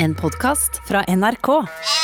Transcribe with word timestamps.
En 0.00 0.14
podkast 0.14 0.80
fra 0.84 1.02
NRK. 1.06 1.97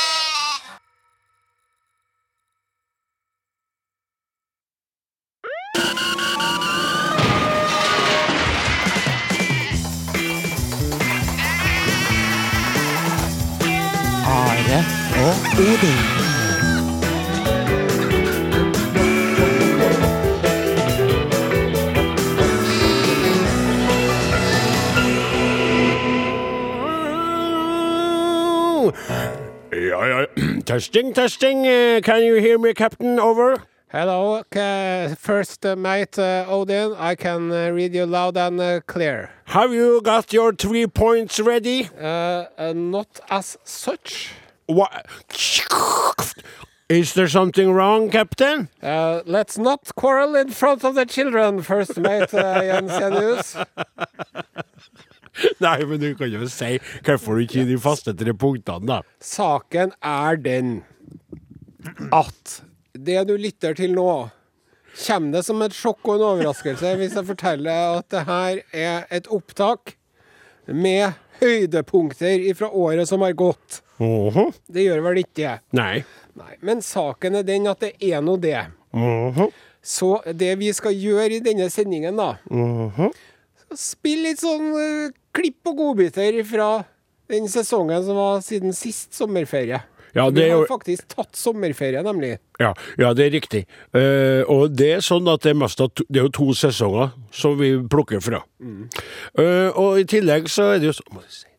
Testing, 30.95 31.13
testing. 31.13 31.67
Uh, 31.67 31.99
can 32.01 32.23
you 32.23 32.35
hear 32.35 32.57
me, 32.57 32.73
Captain? 32.73 33.19
Over. 33.19 33.63
Hello, 33.89 34.43
first 35.17 35.65
mate 35.65 36.17
uh, 36.17 36.45
Odin. 36.47 36.95
I 36.97 37.15
can 37.15 37.51
uh, 37.51 37.71
read 37.71 37.93
you 37.93 38.05
loud 38.05 38.37
and 38.37 38.87
clear. 38.87 39.29
Have 39.43 39.73
you 39.73 39.99
got 40.01 40.31
your 40.31 40.53
three 40.53 40.87
points 40.87 41.37
ready? 41.41 41.89
Uh, 41.99 42.45
uh, 42.57 42.71
not 42.73 43.19
as 43.29 43.57
such. 43.65 44.31
What? 44.67 45.05
Is 46.87 47.13
there 47.13 47.27
something 47.27 47.73
wrong, 47.73 48.09
Captain? 48.09 48.69
Uh, 48.81 49.21
let's 49.25 49.57
not 49.57 49.93
quarrel 49.95 50.33
in 50.33 50.51
front 50.51 50.85
of 50.85 50.95
the 50.95 51.05
children, 51.05 51.61
first 51.61 51.97
mate 51.97 52.33
uh, 52.33 52.61
Jensenius. 52.61 53.57
Nei, 55.65 55.77
men 55.85 55.99
du 55.99 56.09
kan 56.15 56.31
jo 56.31 56.47
si 56.51 56.77
hvorfor 57.05 57.35
du 57.39 57.45
ikke 57.45 57.65
de 57.67 57.77
faste 57.81 58.13
tre 58.17 58.33
punktene, 58.33 58.85
da. 58.87 59.01
Saken 59.23 59.91
er 60.05 60.39
den 60.41 60.77
at 62.15 62.61
det 62.95 63.25
du 63.27 63.35
lytter 63.37 63.75
til 63.77 63.93
nå, 63.95 64.07
kommer 64.95 65.35
det 65.35 65.43
som 65.45 65.61
et 65.65 65.75
sjokk 65.75 65.99
og 66.07 66.15
en 66.15 66.25
overraskelse 66.29 66.93
hvis 67.01 67.17
jeg 67.19 67.27
forteller 67.27 67.97
at 67.99 68.07
det 68.13 68.23
her 68.29 68.61
er 68.71 69.03
et 69.13 69.27
opptak 69.27 69.97
med 70.71 71.13
høydepunkter 71.41 72.45
fra 72.55 72.69
året 72.71 73.09
som 73.09 73.21
har 73.25 73.35
gått. 73.37 73.81
Mhm. 73.99 74.53
Det 74.71 74.85
gjør 74.87 75.03
vel 75.09 75.19
ikke 75.21 75.35
det? 75.41 75.53
Nei. 75.75 76.03
Nei, 76.35 76.55
men 76.67 76.81
saken 76.83 77.35
er 77.39 77.45
den 77.47 77.67
at 77.71 77.83
det 77.83 77.93
er 78.03 78.23
nå 78.23 78.37
det. 78.43 78.65
Mhm. 78.95 79.51
Så 79.85 80.15
det 80.33 80.55
vi 80.59 80.71
skal 80.73 80.95
gjøre 80.97 81.35
i 81.37 81.43
denne 81.43 81.67
sendingen, 81.69 82.15
da 82.17 82.37
Mhm. 82.49 83.11
skal 83.11 83.11
Spille 83.73 84.29
litt 84.29 84.43
sånn 84.43 84.69
eh, 84.77 85.15
klipp 85.35 85.71
og 85.71 85.79
godbiter 85.81 86.37
fra 86.47 86.69
den 87.31 87.49
sesongen 87.49 88.03
som 88.05 88.17
var 88.19 88.43
siden 88.45 88.75
sist 88.77 89.15
sommerferie. 89.17 89.81
Ja, 90.15 90.29
Vi 90.29 90.37
det 90.37 90.45
er 90.47 90.53
har 90.55 90.69
faktisk 90.69 91.09
tatt 91.11 91.35
sommerferie, 91.35 91.99
nemlig. 92.05 92.37
Ja, 92.61 92.69
ja, 92.97 93.09
det 93.13 93.25
er 93.25 93.33
riktig. 93.35 93.65
Uh, 93.91 94.47
og 94.47 94.71
det 94.71 94.93
er 94.95 95.01
sånn 95.03 95.27
at 95.27 95.43
det 95.43 95.51
er, 95.51 95.73
to, 95.75 96.05
det 96.07 96.21
er 96.21 96.29
jo 96.29 96.31
to 96.37 96.47
sesonger 96.55 97.11
som 97.35 97.57
vi 97.59 97.73
plukker 97.91 98.23
fra. 98.23 98.39
Eh, 98.63 99.75
og 99.75 99.99
i 99.99 100.07
tillegg 100.07 100.47
så 100.51 100.69
er 100.75 100.79
det 100.79 100.87
jo 100.87 100.95
så 100.95 101.03
Må 101.11 101.19
jeg 101.25 101.33
si 101.33 101.43
det, 101.43 101.51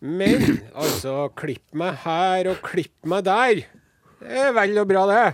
Men 0.00 0.42
altså, 0.72 1.28
klipp 1.36 1.76
meg 1.76 2.00
her 2.02 2.50
og 2.50 2.62
klipp 2.64 2.96
meg 3.06 3.26
der. 3.28 3.62
Det 4.20 4.42
er 4.48 4.54
vel 4.56 4.78
og 4.80 4.88
bra, 4.88 5.04
det. 5.10 5.26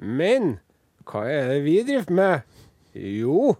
Men 0.00 0.54
hva 1.04 1.26
er 1.28 1.50
det 1.50 1.58
vi 1.66 1.80
driver 1.84 2.14
med? 2.16 2.60
Jo, 2.96 3.56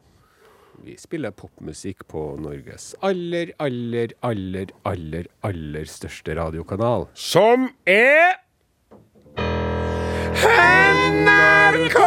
vi 0.80 0.96
spiller 0.96 1.34
popmusikk 1.36 2.06
på 2.08 2.22
Norges 2.40 2.94
aller, 3.04 3.52
aller, 3.60 4.14
aller, 4.24 4.72
aller, 4.88 5.28
aller 5.44 5.84
største 5.84 6.34
radiokanal. 6.38 7.10
Som 7.12 7.68
er 7.84 8.40
NRK 11.10 12.00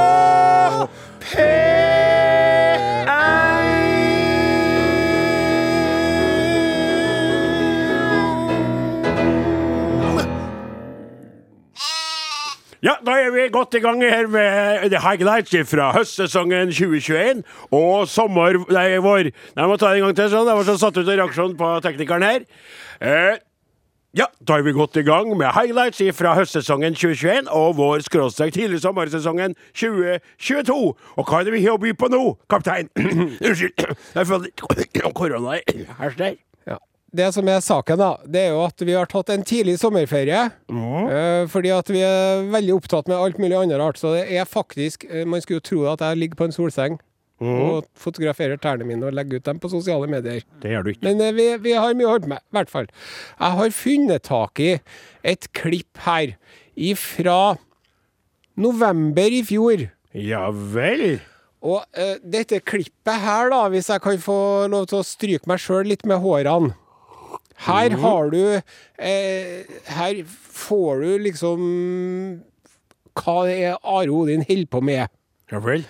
Ja, 12.83 12.97
da 12.99 13.13
er 13.16 13.29
vi 13.31 13.45
godt 13.47 13.77
i 13.77 13.79
gang 13.79 14.01
her 14.03 14.27
med 14.27 14.89
The 14.91 14.99
Highlights 14.99 15.55
fra 15.69 15.94
høstsesongen 15.95 16.67
2021 16.67 17.39
og 17.71 18.09
sommer... 18.11 18.57
Nei, 18.75 18.97
vår. 18.99 19.29
Nei, 19.55 19.61
jeg 19.61 19.69
må 19.71 19.77
ta 19.79 19.94
det 19.94 20.01
en 20.01 20.09
gang 20.09 20.17
til, 20.17 20.27
sånn. 20.33 20.49
Jeg 20.51 20.59
var 20.59 20.67
så 20.67 20.75
satt 20.81 20.99
ut 20.99 21.07
av 21.07 21.16
reaksjonen 21.22 21.55
på 21.61 21.69
teknikeren 21.85 22.27
her. 22.27 22.43
Eh, 22.99 23.39
ja, 24.19 24.27
da 24.43 24.59
er 24.59 24.67
vi 24.67 24.75
godt 24.75 24.99
i 24.99 25.05
gang 25.07 25.31
med 25.31 25.55
highlights 25.55 26.03
fra 26.19 26.35
høstsesongen 26.35 26.99
2021 26.99 27.47
og 27.55 27.79
vår 27.79 28.03
skråstrek 28.03 28.51
tidlig 28.59 28.83
sommersesongen 28.83 29.55
2022. 29.72 30.79
Og 31.16 31.23
hva 31.23 31.39
er 31.39 31.47
det 31.47 31.55
vi 31.55 31.63
har 31.63 31.79
å 31.79 31.83
by 31.85 31.95
på 31.95 32.11
nå, 32.11 32.23
kaptein? 32.51 32.91
Unnskyld, 33.47 33.95
jeg 34.11 34.27
føler 34.27 35.13
korona 35.22 35.61
er 35.61 35.88
her. 36.03 36.35
Det 37.13 37.28
som 37.35 37.46
er 37.46 37.62
saken, 37.62 38.00
da, 38.01 38.09
det 38.25 38.41
er 38.41 38.56
jo 38.56 38.63
at 38.66 38.81
vi 38.81 38.96
har 38.97 39.09
tatt 39.09 39.29
en 39.29 39.44
tidlig 39.46 39.75
sommerferie. 39.78 40.47
eh, 41.13 41.44
fordi 41.51 41.69
at 41.75 41.91
vi 41.94 42.01
er 42.01 42.47
veldig 42.50 42.74
opptatt 42.79 43.12
med 43.12 43.19
alt 43.19 43.38
mulig 43.41 43.59
annet 43.59 43.78
rart. 43.78 44.01
Så 44.01 44.16
det 44.16 44.24
er 44.34 44.50
faktisk 44.50 45.06
uh, 45.12 45.22
Man 45.29 45.44
skulle 45.44 45.62
jo 45.62 45.68
tro 45.69 45.84
at 45.91 46.02
jeg 46.02 46.23
ligger 46.23 46.41
på 46.41 46.50
en 46.50 46.56
solseng 46.56 47.02
og 47.44 47.84
fotograferer 48.00 48.56
tærne 48.62 48.85
mine 48.88 49.03
og 49.03 49.18
legger 49.18 49.41
ut 49.41 49.46
dem 49.50 49.57
på 49.59 49.68
sosiale 49.68 50.07
medier. 50.07 50.46
Det 50.63 50.72
gjør 50.72 50.85
du 50.85 50.91
ikke. 50.94 51.06
Men 51.06 51.22
uh, 51.22 51.34
vi, 51.38 51.47
vi 51.62 51.78
har 51.78 51.94
mye 52.00 52.07
å 52.07 52.16
holde 52.16 52.34
med, 52.34 52.41
i 52.41 52.57
hvert 52.57 52.73
fall. 52.73 52.90
Jeg 53.35 53.57
har 53.59 53.78
funnet 53.84 54.25
tak 54.25 54.63
i 54.63 54.72
et 55.28 55.50
klipp 55.53 56.02
her 56.07 56.34
ifra 56.73 57.57
november 58.57 59.38
i 59.38 59.44
fjor. 59.46 59.90
Ja 60.18 60.47
vel. 60.50 61.19
Og 61.63 61.84
dette 62.25 62.57
klippet 62.59 63.22
her, 63.23 63.52
da, 63.53 63.68
hvis 63.72 63.88
jeg 63.91 64.02
kan 64.03 64.18
få 64.19 64.40
lov 64.72 64.90
til 64.90 65.00
å 65.00 65.06
stryke 65.07 65.47
meg 65.47 65.62
sjøl 65.63 65.94
litt 65.94 66.07
med 66.09 66.19
hårene 66.23 66.73
Her 67.56 67.96
har 68.02 68.30
du 68.34 68.40
eh, 69.00 69.64
Her 69.88 70.24
får 70.28 71.02
du 71.03 71.18
liksom 71.28 71.62
hva 73.14 73.36
det 73.46 73.58
er 73.69 73.75
Are 73.86 74.09
Odin 74.09 74.41
holder 74.47 74.69
på 74.74 74.81
med. 74.81 75.08
Ja 75.52 75.59
vel. 75.62 75.84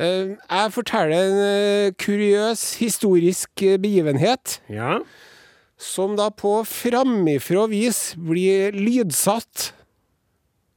Eh, 0.00 0.32
jeg 0.48 0.72
forteller 0.72 1.12
en 1.18 1.40
eh, 1.44 1.92
kuriøs 2.00 2.62
historisk 2.80 3.62
eh, 3.62 3.76
begivenhet, 3.78 4.60
Ja. 4.72 4.98
som 5.76 6.16
da 6.16 6.30
på 6.30 6.62
framifrå 6.64 7.66
vis 7.68 8.14
blir 8.16 8.72
lydsatt 8.72 9.72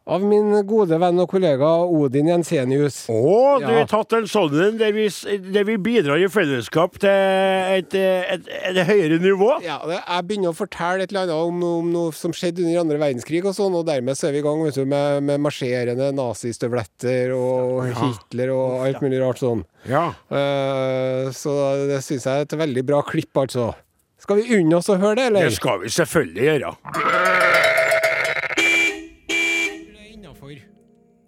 av 0.05 0.21
min 0.21 0.51
gode 0.69 0.99
venn 1.01 1.17
og 1.17 1.29
kollega 1.31 1.69
Odin 1.89 2.27
Jensenius. 2.29 3.07
Å, 3.09 3.57
du 3.57 3.65
Ja. 3.65 3.79
har 3.79 3.87
tatt 3.89 4.13
en 4.13 4.27
sånn 4.29 4.53
en 4.61 4.77
der, 4.77 4.91
vi 4.93 5.07
der 5.51 5.65
vi 5.65 5.77
bidrar 5.81 6.21
i 6.21 6.27
fellesskap 6.29 6.99
til 7.01 7.09
et, 7.09 7.95
et, 7.95 8.45
et, 8.47 8.77
høyere 8.85 9.17
nivå? 9.19 9.55
Ja, 9.65 9.79
Jeg 9.87 10.27
begynner 10.27 10.53
å 10.53 10.57
fortelle 10.57 11.03
et 11.03 11.11
eller 11.11 11.25
annet 11.25 11.35
om, 11.35 11.63
om 11.81 11.89
noe 11.91 12.13
som 12.13 12.35
skjedde 12.37 12.61
under 12.61 12.83
andre 12.83 12.99
verdenskrig, 13.01 13.41
og 13.45 13.55
sånn, 13.57 13.73
og 13.73 13.87
dermed 13.89 14.13
så 14.17 14.29
er 14.29 14.35
vi 14.37 14.43
i 14.43 14.45
gang 14.45 14.61
vet 14.61 14.77
du, 14.77 14.85
med, 14.85 15.23
med 15.25 15.41
marsjerende 15.41 16.11
nazistøvletter 16.13 17.33
og 17.33 17.89
Hitler 17.97 18.53
og 18.53 18.85
alt 18.85 19.01
mulig 19.01 19.23
rart 19.23 19.41
sånn. 19.41 19.65
Ja. 19.89 20.11
Uh, 20.29 21.33
så 21.33 21.55
det 21.89 22.03
syns 22.05 22.29
jeg 22.29 22.45
er 22.45 22.45
et 22.45 22.57
veldig 22.61 22.85
bra 22.85 23.01
klipp, 23.05 23.33
altså. 23.41 23.71
Skal 24.21 24.39
vi 24.41 24.57
unne 24.57 24.79
oss 24.79 24.89
å 24.89 24.95
høre 24.97 25.17
det, 25.19 25.25
eller? 25.29 25.49
Det 25.49 25.57
skal 25.57 25.81
vi 25.83 25.91
selvfølgelig 25.93 26.45
gjøre. 26.47 26.71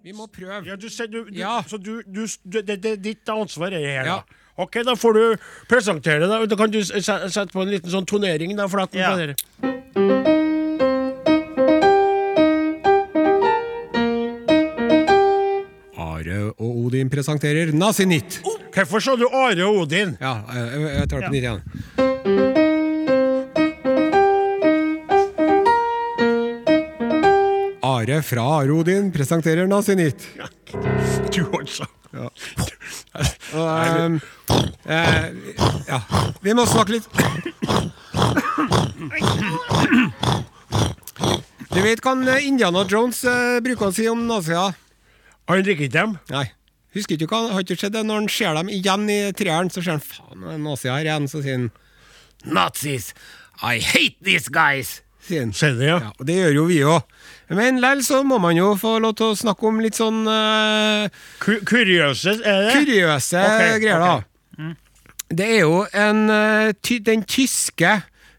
Vi 0.08 0.14
må 0.16 0.24
prøve. 0.32 0.62
Ja, 0.64 0.76
du, 0.80 0.88
ser- 0.88 1.06
du, 1.12 1.24
du, 1.28 1.36
Ja. 1.36 1.58
Så 1.68 1.76
du, 1.76 1.98
du, 2.06 2.22
du 2.48 2.62
det, 2.62 2.78
det 2.80 2.92
er 2.94 2.96
ditt 2.96 3.28
ansvar 3.28 3.74
er 3.76 3.84
her, 3.84 4.06
Ja. 4.08 4.16
da. 4.22 4.44
Ok, 4.64 4.80
da 4.82 4.94
får 4.96 5.12
du 5.14 5.36
presentere 5.68 6.24
det. 6.24 6.48
da. 6.48 6.56
Kan 6.56 6.70
du 6.72 6.80
sette 6.82 7.52
på 7.52 7.62
en 7.62 7.68
liten 7.76 7.92
sånn 7.92 8.06
tonering, 8.08 8.56
da. 8.56 8.66
For 8.72 8.80
at 8.80 8.94
Ja. 8.96 9.12
dere. 9.16 9.36
Are 15.98 16.40
og 16.58 16.76
Odin 16.86 17.10
presenterer 17.10 17.72
Nazinitt. 17.74 18.40
Hvorfor 18.74 19.02
sa 19.02 19.14
du 19.18 19.26
Are 19.34 19.64
og 19.66 19.80
Odin? 19.84 20.16
Ja, 20.22 20.36
jeg, 20.54 20.82
jeg 20.94 21.08
tar 21.10 21.22
det 21.24 21.28
på 21.28 21.34
nytt 21.34 21.46
igjen. 21.46 21.62
Are 28.08 28.22
fra 28.24 28.42
Are 28.60 28.72
Odin 28.72 29.10
presenterer 29.12 29.66
Nazinit. 29.68 30.22
Du, 31.34 31.44
Ja, 32.08 32.28
Og, 33.52 33.66
ehm, 33.84 34.14
eh, 34.88 35.24
ja, 35.88 35.98
vi 36.40 36.54
må 36.56 36.64
snakke 36.64 36.94
litt 36.94 37.08
Du 41.68 41.80
vet 41.84 42.00
hva 42.00 42.14
Indiana 42.40 42.86
Jones 42.88 43.20
eh, 43.28 43.58
bruker 43.60 43.90
å 43.90 43.92
si 43.92 44.08
om 44.08 44.24
nazier? 44.24 44.72
Han 45.52 45.60
drikker 45.66 45.84
ikke 45.90 45.98
dem? 45.98 46.16
Nei. 46.32 46.46
Husker 46.96 47.18
ikke 47.18 47.28
hva 47.28 47.52
har 47.52 47.66
ikke 47.66 47.76
sett 47.76 47.92
det 47.92 48.06
når 48.08 48.22
han 48.22 48.30
ser 48.32 48.56
dem 48.56 48.72
igjen 48.72 49.04
i 49.12 49.18
treeren, 49.36 49.68
så 49.68 49.84
ser 49.84 49.98
han 49.98 50.04
faen, 50.04 50.48
er 50.48 50.64
nazier 50.64 51.04
igjen, 51.04 51.28
så 51.28 51.42
sier 51.44 51.60
han 51.60 51.68
Nazis! 52.48 53.12
I 53.60 53.84
hate 53.84 54.16
these 54.24 54.48
guys! 54.48 55.02
Sier 55.28 55.44
han. 55.44 55.52
Skjedde, 55.52 55.84
ja? 55.84 55.98
Ja, 56.02 56.10
og 56.18 56.26
det 56.28 56.36
gjør 56.38 56.54
jo 56.56 56.64
vi 56.70 56.78
òg. 56.88 57.16
Men 57.56 57.78
lell 57.80 58.02
så 58.04 58.22
må 58.28 58.36
man 58.42 58.56
jo 58.58 58.72
få 58.80 58.96
lov 59.00 59.14
til 59.16 59.30
å 59.32 59.36
snakke 59.38 59.68
om 59.68 59.78
litt 59.80 59.96
sånn 59.96 60.20
uh, 60.28 61.08
Ku- 61.40 61.62
Kuriøse, 61.68 62.34
er 62.44 62.66
det? 62.66 62.74
kuriøse 62.76 63.40
okay, 63.44 63.78
greier, 63.80 64.04
da. 64.04 64.58
Mm. 64.58 64.74
Det 65.28 65.46
er 65.54 65.60
jo 65.62 65.78
en, 65.92 66.20
eh, 66.32 66.70
ty, 66.84 66.98
den 67.04 67.22
tyske 67.28 67.90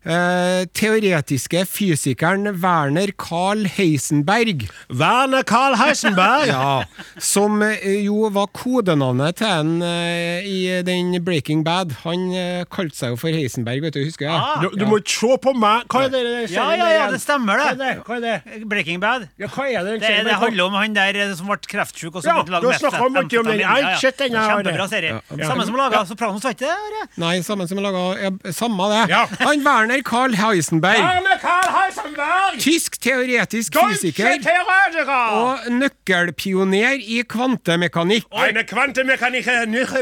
eh, 0.06 0.66
teoretiske 0.76 1.66
fysikeren 1.68 2.48
Werner 2.62 3.12
Carl 3.18 3.66
Heisenberg. 3.78 4.68
Werner 4.90 5.44
Carl 5.44 5.76
Heisenberg! 5.80 6.50
Ja, 6.60 6.84
som 7.22 7.62
eh, 7.62 8.06
jo 8.06 8.30
var 8.34 8.48
kodenavnet 8.56 9.38
til 9.40 9.48
en 9.50 9.84
eh, 9.86 10.46
i 10.48 10.60
den 10.86 11.12
Breaking 11.24 11.64
Bad. 11.66 11.94
Han 12.06 12.30
eh, 12.34 12.64
kalte 12.72 12.96
seg 12.98 13.14
jo 13.14 13.20
for 13.22 13.36
Heisenberg, 13.36 13.84
vet 13.84 13.98
du, 13.98 14.02
husker 14.06 14.30
jeg? 14.30 14.64
Du, 14.64 14.80
du 14.80 14.86
må 14.90 15.02
ikke 15.02 15.16
se 15.18 15.40
på 15.44 15.54
meg! 15.58 15.86
Hva 15.92 16.06
er 16.08 16.14
det 16.14 16.24
Ja, 16.54 16.70
ja, 16.78 16.90
ja, 16.96 17.06
det 17.12 17.22
stemmer 17.24 17.60
Hva 17.60 17.74
er 17.74 17.80
det. 17.80 17.90
det? 18.00 18.06
Hva 18.08 18.18
er 18.18 18.26
det? 18.26 18.64
Breaking 18.70 19.04
Bad. 19.04 19.28
Ja, 19.40 19.50
hva 19.52 19.68
er 19.68 19.84
det? 19.86 19.98
den 20.00 20.06
Det, 20.06 20.14
det 20.30 20.34
er 20.34 20.42
handler 20.44 20.70
om 20.70 20.80
han 20.80 20.96
der 20.98 21.20
som 21.38 21.50
ble 21.52 21.60
kreftsjuk 21.70 22.16
og 22.16 22.24
så 22.24 22.32
Ja, 22.32 22.38
måtte 22.40 22.56
lage 22.56 22.72
mest 22.72 22.86
jeg 24.40 24.40
har 24.40 24.64
det. 24.64 24.74
Kjempebra 24.74 24.88
serie. 24.90 25.20
Ja. 25.40 25.50
Samme 25.50 25.66
som 25.68 25.78
laga 25.80 26.04
Sopranos, 26.10 26.44
var 26.44 26.56
ikke 26.56 26.70
det? 26.70 27.06
Nei, 27.22 27.34
samme 27.46 27.68
som 27.70 27.82
laga 27.84 28.04
ja, 28.20 28.32
Samme 28.56 28.90
det. 28.94 29.02
Ja. 29.12 29.24
Han 29.44 29.64
Werner 29.66 29.89
Heisenberg. 29.90 31.00
Werner 31.00 31.40
Carl 31.42 31.70
Heisenberg! 31.74 32.60
Tysk 32.60 33.00
teoretisk 33.02 33.74
fysiker 33.74 34.38
og 35.34 35.66
nøkkelpioner 35.72 37.00
i 37.00 37.22
kvantemekanikk. 37.30 38.28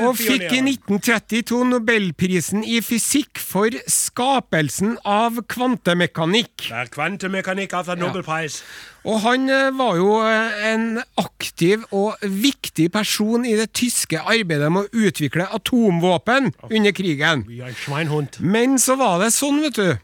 Og 0.02 0.18
fikk 0.20 0.48
i 0.52 0.62
1932 0.64 1.62
Nobelprisen 1.72 2.66
i 2.68 2.82
fysikk 2.82 3.40
for 3.40 3.70
skapelsen 3.88 4.98
av 5.06 5.42
kvantemekanikk. 5.48 6.68
Det 6.68 6.84
er 6.84 6.92
kvantemekanikk 6.92 7.74
av 7.78 7.94
Nobelpris. 7.98 8.62
Og 9.08 9.22
han 9.24 9.48
eh, 9.50 9.70
var 9.78 9.96
jo 10.00 10.10
eh, 10.28 10.58
en 10.74 11.00
aktiv 11.22 11.86
og 11.96 12.20
viktig 12.22 12.90
person 12.92 13.46
i 13.48 13.56
det 13.60 13.70
tyske 13.78 14.20
arbeidet 14.20 14.72
med 14.74 14.88
å 14.88 15.08
utvikle 15.08 15.48
atomvåpen 15.56 16.52
under 16.68 16.96
krigen. 16.96 17.46
Men 18.44 18.76
så 18.82 18.98
var 19.00 19.22
det 19.24 19.32
sånn, 19.36 19.64
vet 19.64 19.80
du 19.80 19.96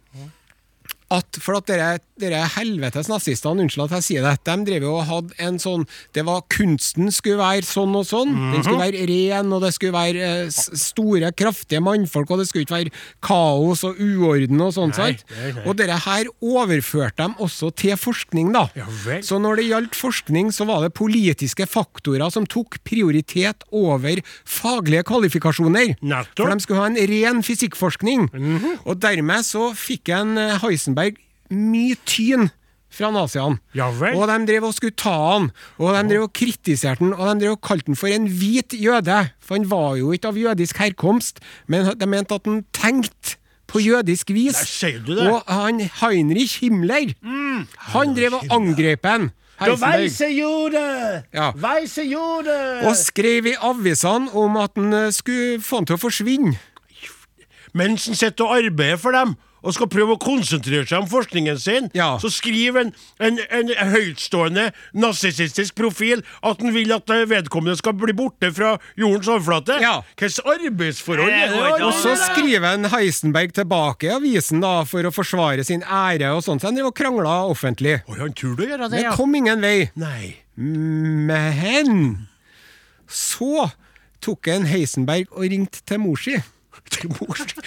at 1.14 1.40
for 1.44 1.58
at 1.58 1.68
dere, 1.70 1.98
dere 2.20 2.42
helvetes 2.56 3.10
nazistene, 3.12 3.64
unnskyld 3.64 3.86
at 3.88 3.96
jeg 3.98 4.06
sier 4.08 4.26
det, 4.26 4.36
de 4.48 4.68
drev 4.68 4.86
jo 4.88 4.94
og 4.98 5.08
hadde 5.10 5.38
en 5.44 5.60
sånn 5.62 5.86
Det 6.16 6.24
var 6.26 6.44
kunsten 6.52 7.12
skulle 7.14 7.40
være 7.42 7.66
sånn 7.68 7.94
og 7.98 8.06
sånn. 8.08 8.34
Den 8.54 8.64
skulle 8.66 8.82
være 8.82 9.06
ren, 9.10 9.52
og 9.56 9.64
det 9.64 9.74
skulle 9.76 9.96
være 9.96 10.28
eh, 10.48 10.54
store, 10.54 11.32
kraftige 11.38 11.82
mannfolk, 11.84 12.32
og 12.34 12.42
det 12.42 12.48
skulle 12.50 12.68
ikke 12.68 12.80
være 12.80 12.94
kaos 13.26 13.84
og 13.88 14.00
uorden 14.02 14.62
og 14.64 14.74
sånn. 14.76 14.94
Sant? 14.96 15.24
Og 15.66 15.78
dere 15.80 15.98
her 16.06 16.30
overførte 16.44 17.24
dem 17.24 17.36
også 17.44 17.72
til 17.80 17.98
forskning, 18.00 18.52
da. 18.56 18.66
Ja. 18.78 18.88
Så 19.26 19.40
når 19.42 19.62
det 19.62 19.68
gjaldt 19.70 19.98
forskning, 19.98 20.52
så 20.56 20.68
var 20.70 20.86
det 20.86 20.94
politiske 20.98 21.68
faktorer 21.70 22.30
som 22.34 22.48
tok 22.50 22.80
prioritet 22.88 23.66
over 23.74 24.22
faglige 24.46 25.06
kvalifikasjoner. 25.10 25.96
Nettopp. 26.02 26.40
For 26.40 26.54
de 26.54 26.66
skulle 26.66 26.84
ha 26.84 26.90
en 26.92 27.00
ren 27.14 27.44
fysikkforskning. 27.46 28.30
Og 28.84 29.00
dermed 29.04 29.46
så 29.48 29.70
fikk 29.78 30.14
en 30.14 30.38
eh, 30.40 30.56
Heisenberg 31.04 31.22
mye 31.54 31.96
tyn 32.08 32.50
fra 32.94 33.10
naziene. 33.14 33.60
Ja. 33.74 33.90
Og 34.14 34.28
de 34.30 34.38
drev 34.48 34.68
og 34.68 34.74
skulle 34.78 34.96
ta 34.98 35.14
han, 35.34 35.52
og 35.82 35.94
de 35.96 36.02
drev 36.12 36.28
og 36.28 36.34
kritiserte 36.38 37.02
han, 37.02 37.14
og 37.14 37.30
de 37.30 37.44
drev 37.44 37.56
og 37.58 37.62
kalte 37.66 37.90
han 37.90 38.00
for 38.00 38.14
en 38.14 38.28
hvit 38.30 38.76
jøde. 38.78 39.20
For 39.42 39.58
han 39.58 39.70
var 39.70 39.96
jo 40.00 40.12
ikke 40.14 40.30
av 40.30 40.38
jødisk 40.38 40.82
herkomst, 40.82 41.42
men 41.68 41.90
de 41.98 42.10
mente 42.10 42.38
at 42.38 42.50
han 42.50 42.64
tenkte 42.74 43.38
på 43.68 43.82
jødisk 43.82 44.30
vis. 44.36 44.60
Og 45.26 45.42
han 45.50 45.82
Heinrich 46.02 46.60
Himmler, 46.62 47.14
han 47.94 48.14
drev 48.18 48.38
og 48.40 48.46
angrep 48.54 49.06
han. 49.10 49.32
Ja. 51.34 51.52
Og 52.90 52.96
skrev 53.00 53.46
i 53.48 53.56
avisene 53.62 54.34
om 54.38 54.58
at 54.60 54.72
han 54.76 54.94
eh, 54.94 55.12
skulle 55.14 55.62
få 55.62 55.82
han 55.82 55.88
til 55.88 55.96
å 55.96 56.02
forsvinne. 56.02 56.56
Mens 57.74 58.06
han 58.10 58.18
sitter 58.18 58.46
og 58.46 58.58
arbeider 58.60 59.00
for 59.02 59.16
dem 59.16 59.34
og 59.64 59.74
skal 59.76 59.88
prøve 59.92 60.18
å 60.18 60.20
konsentrere 60.22 60.86
seg 60.86 61.00
om 61.02 61.08
forskningen 61.10 61.58
sin, 61.60 61.90
Ja. 61.96 62.18
så 62.20 62.30
skriver 62.30 62.82
en, 62.86 62.92
en, 63.24 63.40
en 63.50 63.72
høytstående 63.94 64.66
nazistisk 64.94 65.76
profil 65.80 66.22
at 66.44 66.60
han 66.62 66.74
vil 66.76 66.92
at 66.96 67.10
eh, 67.16 67.24
vedkommende 67.32 67.78
skal 67.80 67.96
bli 67.98 68.14
borte 68.18 68.52
fra 68.54 68.74
jordens 69.00 69.30
overflate. 69.32 69.80
Ja. 69.84 69.96
Hvilket 70.20 70.44
arbeidsforhold 70.54 71.32
er 71.32 71.54
det? 71.56 71.84
Og 71.88 71.94
så 72.04 72.14
skriver 72.20 72.74
en 72.76 72.90
Heisenberg 72.92 73.54
tilbake 73.56 74.10
i 74.10 74.14
avisen 74.18 74.60
da, 74.64 74.82
for 74.90 75.08
å 75.08 75.14
forsvare 75.16 75.64
sin 75.68 75.84
ære 75.88 76.34
og 76.36 76.44
sånt, 76.46 76.62
så 76.64 76.70
han 76.70 76.78
driver 76.78 76.92
og 76.92 76.98
krangla 77.00 77.38
offentlig. 77.50 78.02
Oi, 78.12 78.20
han 78.20 78.36
tror 78.38 78.58
du 78.60 78.66
gjør 78.68 78.86
det, 78.86 78.92
Det 78.98 79.06
ja? 79.08 79.16
kom 79.16 79.34
ingen 79.40 79.64
vei. 79.64 79.90
Nei. 80.00 80.34
Men 80.58 82.28
så 83.10 83.70
tok 84.24 84.48
en 84.54 84.68
Heisenberg 84.70 85.28
og 85.36 85.48
ringte 85.52 85.82
til 85.88 86.00
mor 86.04 86.20
si. 86.22 86.36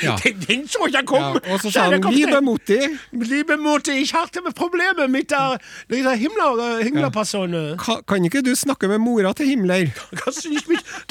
Ja. 0.02 0.16
Den, 0.22 0.68
så 0.68 0.86
ikke 0.86 1.02
komme! 1.06 1.40
Ja, 1.44 1.52
og 1.52 1.60
så 1.60 1.70
sa 1.70 1.90
han. 1.90 2.04
'Liebe 2.04 2.40
Mutti, 2.40 2.78
Liebe 3.12 3.56
Mutter, 3.56 3.92
ich 3.92 4.12
med 4.44 4.54
problemet 4.54 5.10
mitt 5.10 5.30
der, 5.30 5.58
dieser 5.90 6.14
himler, 6.14 6.82
Himmlerperson. 6.82 7.76
ka, 7.78 8.00
kan 8.08 8.24
ikke 8.24 8.42
du 8.42 8.54
snakke 8.54 8.88
med 8.88 8.98
mora 8.98 9.32
til 9.32 9.46
Himmler?' 9.46 9.90
Kannst 10.24 10.46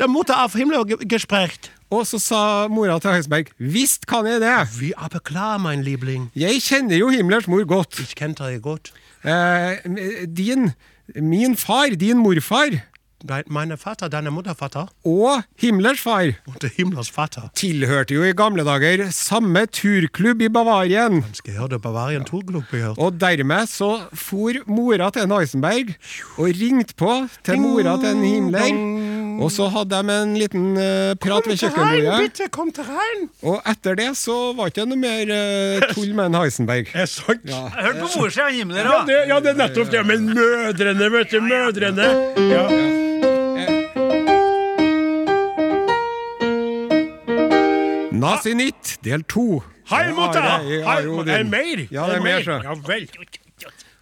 måtte 0.09 0.33
auf 0.33 0.53
Himmler 0.53 0.83
gesprekt. 1.09 1.71
Og 1.91 2.07
så 2.07 2.19
sa 2.19 2.67
mora 2.67 2.99
til 2.99 3.11
Heisberg 3.11 3.45
'Visst 3.59 4.05
kan 4.07 4.25
jeg 4.25 4.41
det'. 4.41 4.79
Vi 4.79 4.93
er 4.97 5.07
beklager, 5.07 5.57
mein 5.57 5.83
Liebling. 5.83 6.31
Jeg 6.35 6.61
kjenner 6.61 6.97
jo 6.97 7.09
Himmlers 7.09 7.47
mor 7.47 7.65
godt. 7.65 7.99
Ich 7.99 8.15
kjente 8.15 8.43
deg 8.43 8.61
godt. 8.61 8.91
Eh, 9.25 9.77
din, 10.37 10.71
min 11.15 11.57
far, 11.57 11.89
din 11.99 12.17
morfar, 12.17 12.81
meine 13.47 13.77
Vater, 13.77 14.09
deine 14.09 14.31
Muttervater 14.31 14.87
og 15.05 15.43
Himmlers 15.57 15.99
far 15.99 16.33
und 16.45 16.63
Himmlers 16.75 17.09
Vater. 17.09 17.49
tilhørte 17.55 18.13
jo 18.13 18.23
i 18.23 18.33
gamle 18.33 18.63
dager 18.63 19.09
samme 19.11 19.65
turklubb 19.67 20.41
i 20.41 20.49
Bavarien. 20.49 21.23
Tourclub 22.25 22.63
gehört. 22.71 22.97
Og 22.97 23.19
dermed 23.19 23.67
så 23.67 24.01
for 24.13 24.53
mora 24.67 25.09
til 25.11 25.21
en 25.23 25.31
Heisenberg 25.31 25.95
og 26.37 26.45
ringte 26.45 26.95
på 26.95 27.27
til 27.43 27.59
mora 27.59 27.97
til 28.01 28.09
en 28.09 28.23
Himmler. 28.23 29.41
Og 29.41 29.51
så 29.51 29.67
hadde 29.67 29.95
de 29.95 30.13
en 30.21 30.35
liten 30.39 30.77
uh, 30.77 31.15
prat 31.19 31.47
ved 31.47 31.57
kjøkkenbordet. 31.59 33.25
Og 33.43 33.61
etter 33.67 33.95
det 33.99 34.11
så 34.17 34.53
var 34.55 34.69
det 34.69 34.75
ikke 34.75 34.87
noe 34.91 35.01
mer 35.01 35.33
uh, 35.33 35.87
tull 35.93 36.13
med 36.15 36.29
en 36.29 36.39
Heisenberg. 36.41 36.91
Er 36.93 37.09
sant? 37.11 37.43
Jeg 37.43 37.71
hørte 37.75 37.99
på 37.99 38.11
mor 38.19 38.29
si, 38.29 38.41
han 38.41 38.53
Himmler 38.55 38.85
Ja, 38.85 39.01
det, 39.07 39.17
ja, 39.27 39.39
det 39.39 39.55
er 39.55 39.59
nettopp 39.65 39.91
det. 39.91 40.05
Men 40.07 40.29
mødrene, 40.35 41.11
vet 41.17 41.33
du. 41.33 41.41
Mødrene. 41.41 42.13
Ja. 42.51 43.03
Nazinytt 48.25 48.97
del 49.05 49.23
to. 49.29 49.63
Hei, 49.91 50.09
Mutter! 50.17 50.41
Ja, 50.41 50.99
det 51.01 51.33
er 51.35 51.43
det 51.43 51.49
mer? 51.51 51.87
Ja, 51.93 52.07
det 52.09 52.19
er 52.19 52.23
mer, 52.25 52.45
så. 52.45 52.61
Ja 52.65 52.77
vel. 52.87 53.09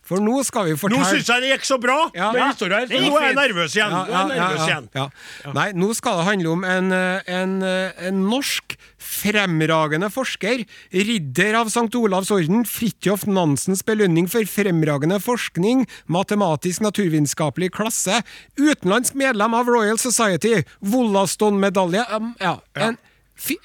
For 0.04 0.20
nå 0.20 0.42
skal 0.44 0.68
vi 0.68 0.74
fortelle 0.76 1.00
Nå 1.00 1.08
syns 1.08 1.30
jeg 1.32 1.44
det 1.46 1.50
gikk 1.54 1.64
så 1.68 1.78
bra 1.80 1.96
Ja. 2.12 2.32
med 2.36 2.42
Ja, 2.42 2.48
her, 2.52 2.88
gikk 2.92 3.06
nå 3.08 3.20
er 3.20 3.28
jeg 3.30 3.36
nervøs 3.38 3.76
igjen. 3.78 3.94
Ja, 3.94 4.02
Nå 4.04 4.04
er 4.04 4.12
ja, 4.12 4.24
jeg 4.28 4.36
ja, 4.36 4.44
nervøs 4.44 4.60
ja, 4.60 4.66
igjen. 4.68 4.90
ja. 5.00 5.54
Nei, 5.56 5.68
nå 5.80 5.90
skal 5.96 6.18
det 6.20 6.26
handle 6.28 6.50
om 6.52 6.66
en, 6.68 6.92
eh, 6.92 7.22
en, 7.38 7.54
eh, 7.64 8.08
en 8.10 8.20
norsk 8.28 8.76
fremragende 9.00 10.10
forsker, 10.12 10.66
ridder 10.92 11.56
av 11.62 11.72
St. 11.72 11.96
Olavs 11.96 12.32
orden, 12.36 12.66
Fridtjof 12.68 13.24
Nansens 13.32 13.84
belønning 13.88 14.28
for 14.32 14.44
fremragende 14.44 15.22
forskning, 15.24 15.86
matematisk 16.12 16.84
naturvitenskapelig 16.84 17.72
klasse, 17.72 18.20
utenlandsk 18.60 19.16
medlem 19.16 19.56
av 19.56 19.72
Royal 19.72 19.98
Society, 19.98 20.64
Wollaston-medalje, 20.82 22.04
um, 22.12 22.36
ja, 22.44 22.58
en, 22.76 22.98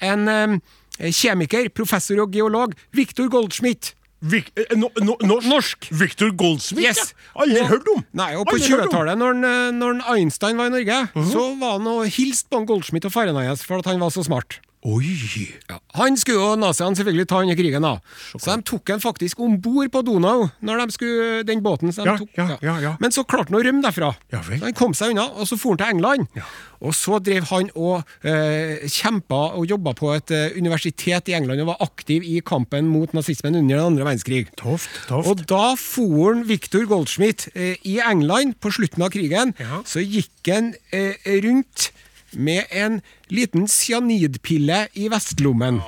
en 0.01 0.27
em, 0.27 0.59
kjemiker, 0.99 1.69
professor 1.75 2.19
og 2.25 2.31
geolog, 2.35 2.73
Viktor 2.95 3.29
Goldschmidt. 3.31 3.93
Vik, 4.19 4.49
eh, 4.59 4.75
no, 4.75 4.89
no, 4.99 5.15
norsk. 5.23 5.47
Norsk. 5.47 5.85
Victor 5.95 6.31
Goldsmith, 6.35 6.83
Yes. 6.89 6.97
ja. 7.15 7.41
Aldri 7.41 7.61
hørt 7.69 7.87
om. 7.95 8.01
Nei, 8.19 8.33
og 8.35 8.45
på 8.49 8.57
Aldri 8.57 8.67
hørt 8.73 8.81
om. 8.81 8.89
20-tallet, 8.89 9.17
når, 9.21 9.37
eh, 9.47 9.71
når 9.77 10.01
Einstein 10.11 10.57
var 10.59 10.67
i 10.67 10.73
Norge, 10.73 10.97
så 11.31 11.45
var 11.61 11.77
han 11.77 11.87
og 11.87 12.01
hilste 12.11 12.49
på 12.51 12.59
han 12.59 12.67
Goldschmidt 12.67 13.07
og 13.07 13.13
faren 13.15 13.39
hans 13.39 13.63
for 13.63 13.79
at 13.79 13.87
han 13.87 13.99
var 14.01 14.11
så 14.11 14.25
smart. 14.27 14.59
Oi! 14.87 15.49
Ja. 15.67 15.75
Han 15.99 16.15
skulle 16.15 16.39
jo 16.39 16.55
naziene 16.55 16.95
selvfølgelig 16.95 17.25
ta 17.27 17.41
under 17.43 17.57
krigen, 17.59 17.83
da. 17.83 17.97
Så 18.31 18.53
de 18.55 18.63
tok 18.63 18.93
han 18.93 19.01
faktisk 19.03 19.41
om 19.43 19.57
bord 19.59 19.91
på 19.91 20.01
Donau, 20.07 20.45
når 20.63 20.85
de 20.85 20.95
skulle, 20.95 21.43
den 21.43 21.59
båten. 21.65 21.91
de 21.91 22.05
Ja, 22.07 22.15
tok, 22.15 22.31
ja, 22.37 22.45
ja, 22.63 22.77
ja. 22.85 22.93
Men 23.03 23.11
så 23.11 23.25
klarte 23.27 23.51
han 23.51 23.59
å 23.59 23.63
rømme 23.65 23.83
derfra. 23.83 24.13
Så 24.31 24.61
han 24.63 24.77
kom 24.79 24.95
seg 24.95 25.11
unna, 25.11 25.27
og 25.35 25.49
så 25.51 25.59
for 25.59 25.75
han 25.75 25.81
til 25.83 25.91
England. 25.97 26.31
Og 26.79 26.95
så 26.95 27.19
drev 27.19 27.43
han 27.51 27.67
og 27.75 28.07
eh, 28.23 28.87
kjempa 28.87 29.41
og 29.59 29.67
jobba 29.67 29.91
på 29.99 30.13
et 30.15 30.31
eh, 30.31 30.55
universitet 30.55 31.27
i 31.27 31.35
England 31.35 31.65
og 31.65 31.73
var 31.73 31.83
aktiv 31.83 32.23
i 32.23 32.39
kampen 32.39 32.87
mot 32.87 33.11
nazismen 33.11 33.59
under 33.59 33.75
den 33.81 33.83
andre 33.83 34.07
verdenskrig. 34.07 34.45
Toft, 34.55 34.87
toft. 35.09 35.27
Og 35.27 35.43
da 35.49 35.73
for 35.75 36.29
han 36.29 36.45
Victor 36.47 36.87
Goldschmidt 36.87 37.49
eh, 37.51 37.75
i 37.83 37.99
England 37.99 38.55
på 38.63 38.71
slutten 38.71 39.03
av 39.03 39.11
krigen. 39.11 39.51
Så 39.83 39.99
gikk 40.07 40.47
han 40.47 40.71
eh, 40.95 41.19
rundt 41.43 41.91
med 42.35 42.65
en 42.71 43.01
liten 43.31 43.67
cyanidpille 43.67 44.87
i 44.99 45.07
vestlommen. 45.09 45.79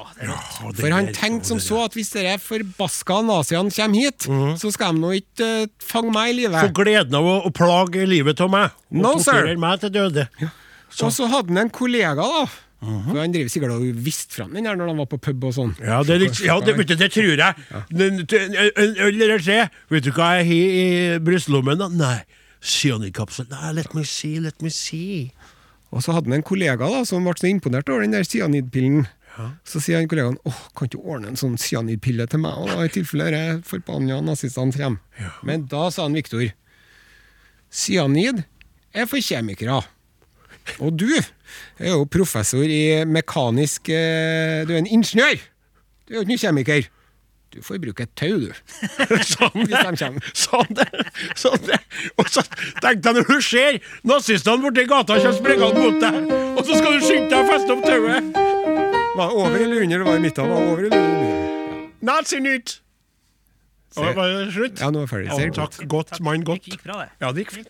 For 0.77 0.89
han 0.93 1.12
tenkte 1.13 1.48
som 1.51 1.60
så 1.62 1.83
at 1.86 1.93
hvis 1.98 2.10
dere 2.15 2.38
forbaska 2.41 3.21
naziene 3.27 3.71
kommer 3.75 4.00
hit, 4.07 4.27
Mhm. 4.27 4.57
så 4.62 4.71
skal 4.74 4.93
de 4.95 5.00
nå 5.03 5.12
ikke 5.21 5.51
uh, 5.63 5.67
fange 5.79 6.12
meg 6.13 6.31
i 6.31 6.33
Få 6.33 6.41
livet. 6.41 6.74
gleden 6.74 7.15
av 7.15 7.24
å, 7.25 7.38
å 7.45 7.51
plage 7.53 8.07
livet 8.07 8.41
av 8.41 8.50
meg. 8.50 8.71
Og 8.91 8.98
No, 9.01 9.13
torturere 9.19 9.57
meg 9.57 9.79
til 9.79 9.89
døde. 9.91 10.27
Og 11.01 11.12
så 11.13 11.27
hadde 11.29 11.48
han 11.53 11.57
en 11.57 11.69
kollega, 11.69 12.15
da. 12.15 12.45
Mhm. 12.81 13.12
For 13.12 13.19
Han 13.21 13.31
driver 13.31 13.50
sikkert 13.53 13.71
og 13.75 13.81
visste 14.03 14.33
fram 14.33 14.53
den 14.53 14.65
her 14.65 14.75
når 14.75 14.88
han 14.88 14.98
var 14.98 15.05
på 15.05 15.19
pub 15.21 15.43
og 15.43 15.53
sånn. 15.53 15.75
Ja, 15.79 16.01
det, 16.03 16.19
litt, 16.19 16.39
ja, 16.41 16.60
det, 16.60 16.74
det, 16.88 16.98
det 16.98 17.12
tror 17.13 17.38
jeg. 17.38 17.55
En 17.93 18.25
en 18.25 18.95
øl 18.98 19.21
eller 19.21 19.38
tre. 19.39 19.69
Vet 19.91 20.03
du 20.03 20.12
hva 20.12 20.31
jeg 20.41 20.48
har 20.50 21.15
i 21.15 21.19
brystlommen? 21.21 21.77
da? 21.77 21.88
Nei. 21.89 22.24
Cyanidkapsel. 22.62 23.48
Nei, 23.50 23.71
let 23.74 23.93
me 23.93 24.03
see, 24.03 24.39
let 24.39 24.62
me 24.62 24.69
see. 24.69 25.31
Og 25.91 26.03
så 26.03 26.15
hadde 26.15 26.31
han 26.31 26.39
en 26.39 26.48
kollega 26.48 26.88
da, 26.88 27.01
som 27.07 27.25
ble 27.27 27.33
så 27.39 27.50
imponert 27.50 27.89
over 27.91 28.05
den 28.05 28.15
der 28.15 28.27
cyanidpillen. 28.27 29.05
Så 29.67 29.79
sier 29.79 30.00
han 30.00 30.10
kollegaen 30.12 30.38
åh, 30.48 30.60
kan 30.75 30.89
ikke 30.89 31.01
ordne 31.01 31.31
en 31.31 31.39
sånn 31.39 31.57
cyanidpille 31.60 32.27
til 32.31 32.41
meg, 32.43 32.65
da, 32.67 32.83
i 32.83 32.91
tilfelle 32.91 33.29
de 33.31 33.43
forbanna 33.67 34.19
nazistene 34.24 34.75
kommer. 34.75 35.29
Men 35.48 35.65
da 35.71 35.88
sa 35.91 36.05
han 36.07 36.17
Viktor 36.17 36.50
cyanid 37.71 38.43
er 38.91 39.07
for 39.07 39.24
kjemikere. 39.24 39.79
Og 40.83 40.93
du 41.00 41.07
er 41.15 41.88
jo 41.89 42.03
professor 42.12 42.63
i 42.63 43.01
mekanisk 43.10 43.89
eh, 43.89 44.62
Du 44.67 44.75
er 44.75 44.81
en 44.83 44.89
ingeniør! 45.00 45.39
Du 46.05 46.13
er 46.13 46.19
jo 46.19 46.25
ikke 46.25 46.33
noen 46.36 46.43
kjemiker. 46.43 46.89
Du 47.51 47.60
får 47.65 47.81
bruke 47.84 48.05
et 48.08 48.12
tau, 48.15 48.38
du. 48.39 48.51
Sånn 49.34 49.58
Hvis 49.60 49.74
de 49.75 49.81
det. 49.84 49.96
kommer. 50.00 50.29
Sånn 50.34 50.75
det. 50.77 50.88
Sånn 51.36 51.65
det. 51.67 51.79
Og 52.15 52.29
så 52.31 52.43
tenkte 52.79 53.12
jeg 53.12 53.17
når 53.17 53.27
du 53.27 53.41
ser 53.43 53.79
nazistene 54.08 54.63
borti 54.63 54.86
gata 54.88 55.17
kommer 55.20 55.36
springende 55.39 55.84
mot 55.84 55.98
deg, 56.03 56.31
og 56.55 56.62
så 56.67 56.79
skal 56.79 56.96
du 56.96 57.03
skynde 57.08 57.29
deg 57.34 57.39
og 57.41 57.51
feste 57.51 57.75
opp 57.75 57.84
tauet. 57.88 58.31
Var 59.12 59.25
det 59.27 59.41
over 59.43 59.65
eller 59.65 59.84
under? 59.84 60.05
Var 60.08 60.15
det 60.15 60.22
i 60.22 60.25
midten? 60.29 60.48
Var 60.48 60.62
det 60.63 60.72
over 60.72 60.88
eller 60.88 61.03
under? 61.10 61.84
Nazinytt! 62.12 62.77
Var 63.96 64.13
det 64.15 64.53
slutt? 64.55 64.79
Ja, 64.79 64.89
nå 64.96 65.01
er 65.03 65.10
ferdig. 65.12 65.27
Ja, 65.27 65.36
Ser 65.36 65.51
takk. 65.51 65.75
Godt, 65.91 66.20
mann, 66.24 66.46
godt. 66.48 66.63
Gikk 66.72 66.86
bra, 66.88 67.03
det. 67.03 67.10
Ja, 67.20 67.31
det 67.36 67.43
gikk 67.43 67.51
fint. 67.60 67.67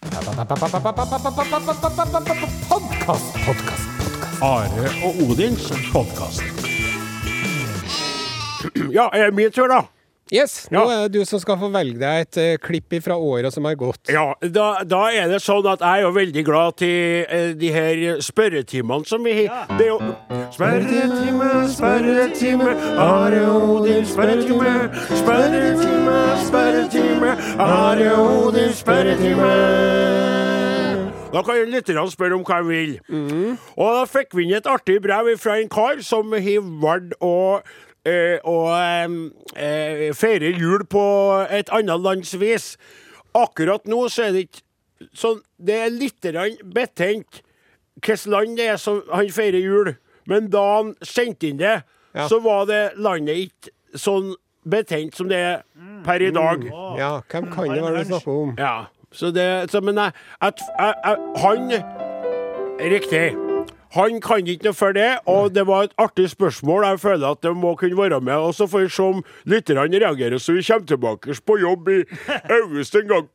Are 4.41 4.91
og 5.05 5.23
Odins 5.25 5.71
podkast. 5.89 6.70
Ja, 8.97 9.09
er 9.13 9.29
det 9.29 9.33
min 9.37 9.51
tur, 9.51 9.67
da? 9.71 9.83
Yes, 10.31 10.69
nå 10.71 10.79
Ja. 10.87 10.91
er 10.93 11.09
det 11.09 11.19
du 11.19 11.25
som 11.27 11.41
skal 11.43 11.57
få 11.59 11.67
velge 11.73 11.97
deg 11.99 12.21
et 12.23 12.37
uh, 12.39 12.57
klipp 12.63 12.93
fra 13.03 13.17
året 13.19 13.51
som 13.51 13.65
har 13.67 13.75
gått. 13.75 13.99
Ja, 14.07 14.29
da, 14.39 14.67
da 14.87 15.01
er 15.11 15.27
det 15.27 15.41
sånn 15.43 15.65
at 15.67 15.81
jeg 15.83 15.89
er 15.99 16.05
jo 16.05 16.11
veldig 16.15 16.43
glad 16.47 16.77
til 16.79 17.25
uh, 17.27 17.49
de 17.59 17.71
her 17.75 18.21
spørretimene 18.23 19.03
som 19.09 19.25
vi 19.27 19.33
har. 19.41 19.65
Det 19.75 19.89
er 19.89 19.91
jo 19.91 19.99
Spørretime, 20.55 21.49
spørretime, 21.73 22.69
Are 22.95 23.43
Odin, 23.51 24.05
spørretime. 24.07 24.71
Spørretime, 25.19 26.15
spørretime, 26.47 27.35
Are 27.59 28.09
Odin, 28.15 28.71
spørretime. 28.75 29.51
Da 31.31 31.41
kan 31.47 31.61
lytterne 31.71 32.07
spørre 32.11 32.35
om 32.35 32.43
hva 32.47 32.57
de 32.63 32.67
vil. 32.71 32.97
Og 33.79 33.93
da 33.99 34.01
fikk 34.11 34.35
vi 34.35 34.47
inn 34.49 34.57
et 34.57 34.67
artig 34.67 34.97
brev 35.03 35.29
fra 35.39 35.59
en 35.61 35.69
kar 35.71 36.01
som 36.03 36.31
har 36.35 36.65
valgt 36.83 37.15
å 37.23 37.59
eh, 38.05 38.37
å 38.47 38.57
eh, 39.55 40.09
feire 40.17 40.51
jul 40.57 40.85
på 40.89 41.03
et 41.49 41.69
annet 41.73 42.01
lands 42.01 42.33
vis. 42.41 42.75
Akkurat 43.37 43.85
nå 43.87 44.03
så 44.11 44.27
er 44.27 44.35
det 44.35 44.47
ikke 44.49 44.65
sånn 45.17 45.39
Det 45.57 45.77
er 45.81 45.89
litt 45.89 46.21
betent 46.75 47.41
hvilket 48.01 48.25
land 48.29 48.57
det 48.57 48.67
er 48.73 48.77
som 48.81 49.01
han 49.11 49.29
feirer 49.33 49.61
jul. 49.61 49.93
Men 50.29 50.49
da 50.53 50.61
han 50.77 50.95
sendte 51.01 51.49
inn 51.49 51.57
det, 51.57 51.83
Ja. 52.13 52.27
så 52.27 52.39
var 52.43 52.65
det 52.65 52.93
landet 52.97 53.37
ikke 53.37 53.71
sånn 53.95 54.35
betent 54.67 55.15
som 55.15 55.27
det 55.29 55.37
er 55.37 55.61
per 56.03 56.21
i 56.21 56.31
dag. 56.31 56.65
Ja, 56.97 57.21
hvem 57.29 57.51
kan 57.51 57.69
det 57.69 57.81
være 57.81 58.03
du 58.03 58.09
snakker 58.11 58.31
om? 58.31 58.55
Ja, 58.57 58.85
så 59.11 59.31
det 59.31 59.71
så, 59.71 59.81
Men 59.81 59.95
jeg, 59.95 60.11
at, 60.41 60.59
jeg, 60.79 60.93
jeg, 61.05 61.17
han 61.37 61.71
Riktig. 62.81 63.50
Han 63.91 64.21
kan 64.23 64.47
ikke 64.47 64.69
noe 64.69 64.77
for 64.77 64.95
det, 64.95 65.09
og 65.27 65.51
det 65.51 65.65
var 65.67 65.89
et 65.89 65.95
artig 65.99 66.29
spørsmål. 66.31 66.85
Jeg 66.87 66.99
føler 67.03 67.33
at 67.33 67.41
det 67.43 67.51
må 67.57 67.73
kunne 67.75 67.97
være 67.97 68.21
med. 68.23 68.33
Og 68.39 68.55
så 68.55 68.67
får 68.71 68.85
vi 68.85 68.89
se 68.95 69.03
om 69.03 69.23
lytterne 69.51 69.99
reagerer, 69.99 70.37
så 70.39 70.55
vi 70.55 70.63
kommer 70.63 70.87
tilbake 70.87 71.35
på 71.45 71.57
jobb 71.59 71.89
i 71.91 71.97
august 72.61 72.95
en 72.95 73.07
gang. 73.09 73.27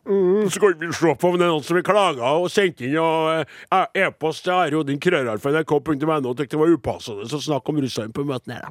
Så 0.50 0.60
kan 0.62 0.80
vi 0.80 0.92
se 0.92 1.14
på 1.20 1.28
om 1.28 1.38
det 1.38 1.44
er 1.44 1.52
noen 1.52 1.66
som 1.66 1.76
har 1.76 1.86
klaga 1.86 2.32
og 2.40 2.48
sendt 2.52 2.80
inn 2.80 2.96
eh, 2.96 3.84
e-post 4.06 4.46
til 4.46 4.56
arodin 4.56 5.00
krøralfa.nrk.no 5.02 6.16
og 6.16 6.36
syntes 6.36 6.52
det 6.54 6.60
var 6.60 6.72
upassende 6.72 7.28
å 7.28 7.44
snakke 7.50 7.72
om 7.72 7.84
russerne 7.84 8.16
på 8.16 8.24
møtene. 8.24 8.62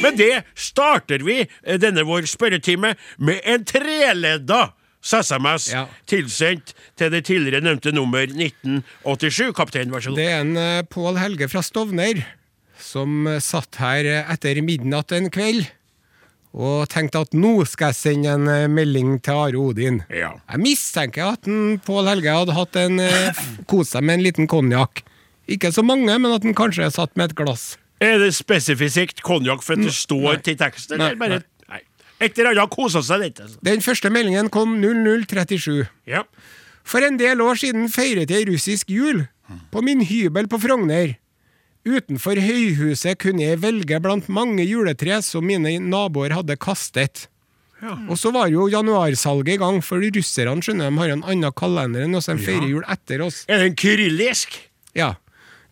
Med 0.00 0.16
det 0.16 0.32
starter 0.56 1.20
vi 1.26 1.42
eh, 1.44 1.80
denne 1.80 2.06
vår 2.08 2.24
spørretime 2.30 2.94
med 3.20 3.44
en 3.44 3.68
treledda 3.68 4.70
SMS 5.02 5.70
Ja. 5.72 5.86
tilsendt 6.06 6.74
til 6.96 7.10
det 7.10 7.24
tidligere 7.24 7.64
nevnte 7.64 7.92
nummer 7.92 8.26
1987. 8.26 9.52
Kaptein, 9.56 9.90
vær 9.92 10.00
så 10.04 10.12
god. 10.12 10.16
Det 10.20 10.28
er 10.28 10.40
en 10.44 10.56
uh, 10.56 10.82
Pål 10.90 11.18
Helge 11.18 11.48
fra 11.48 11.62
Stovner 11.64 12.22
som 12.80 13.26
eh, 13.28 13.40
satt 13.44 13.76
her 13.76 14.06
eh, 14.08 14.30
etter 14.32 14.56
midnatt 14.64 15.12
en 15.12 15.28
kveld 15.32 15.66
og 16.56 16.88
tenkte 16.90 17.20
at 17.22 17.34
nå 17.36 17.60
skal 17.68 17.92
jeg 17.92 17.98
sende 17.98 18.32
en 18.32 18.72
melding 18.72 19.18
til 19.22 19.36
Are 19.36 19.60
Odin. 19.60 20.00
Ja. 20.10 20.32
Jeg 20.50 20.62
mistenker 20.64 21.36
at 21.36 21.46
Pål 21.86 22.08
Helge 22.10 22.32
hadde 22.34 22.56
hatt 22.56 22.78
en 22.80 22.96
kost 23.70 23.92
seg 23.94 24.02
med 24.02 24.18
en 24.18 24.24
liten 24.24 24.48
konjakk. 24.50 25.04
Ikke 25.46 25.70
så 25.70 25.84
mange, 25.86 26.10
men 26.10 26.32
at 26.34 26.42
han 26.42 26.56
kanskje 26.58 26.88
satt 26.90 27.14
med 27.14 27.30
et 27.30 27.36
glass. 27.38 27.76
Er 28.00 28.16
det 28.18 28.32
spesifikt 28.32 29.20
konjakk 29.22 29.62
for 29.62 29.76
at 29.76 29.84
det 29.84 29.92
står 29.92 30.40
til 30.46 30.56
teksten? 30.58 30.96
Nei, 30.98 31.12
eller 31.12 31.20
bare 31.20 31.38
Nei. 31.38 31.46
Et 32.20 32.36
eller 32.38 32.52
annet 32.52 32.72
kosa 32.74 33.02
seg 33.04 33.22
litt. 33.22 33.40
altså. 33.40 33.58
Den 33.64 33.80
første 33.84 34.10
meldingen 34.12 34.50
kom 34.52 34.76
0037. 34.82 35.86
Ja. 36.10 36.24
For 36.84 37.04
en 37.06 37.16
del 37.20 37.40
år 37.44 37.58
siden 37.60 37.88
feiret 37.92 38.30
jeg 38.32 38.48
russisk 38.48 38.90
jul 38.92 39.24
på 39.72 39.82
min 39.82 40.04
hybel 40.06 40.48
på 40.50 40.60
Frogner. 40.62 41.16
Utenfor 41.88 42.36
høyhuset 42.36 43.16
kunne 43.22 43.46
jeg 43.46 43.62
velge 43.62 44.00
blant 44.04 44.28
mange 44.28 44.66
juletre 44.68 45.22
som 45.24 45.46
mine 45.48 45.78
naboer 45.80 46.34
hadde 46.36 46.58
kastet. 46.60 47.26
Ja. 47.80 47.94
Og 48.12 48.18
så 48.20 48.28
var 48.34 48.50
jo 48.52 48.66
januarsalget 48.68 49.54
i 49.54 49.60
gang, 49.62 49.78
for 49.80 50.02
russerne 50.04 50.60
skjønner 50.60 50.90
de 50.90 51.00
har 51.00 51.14
en 51.14 51.24
annen 51.24 51.54
kalender 51.56 52.04
enn 52.04 52.18
oss, 52.18 52.28
de 52.28 52.36
feirer 52.36 52.68
jul 52.68 52.84
etter 52.84 53.24
oss. 53.24 53.46
Er 53.48 53.64
den 53.64 53.78
kyrillisk? 53.80 54.58
Ja. 54.92 55.14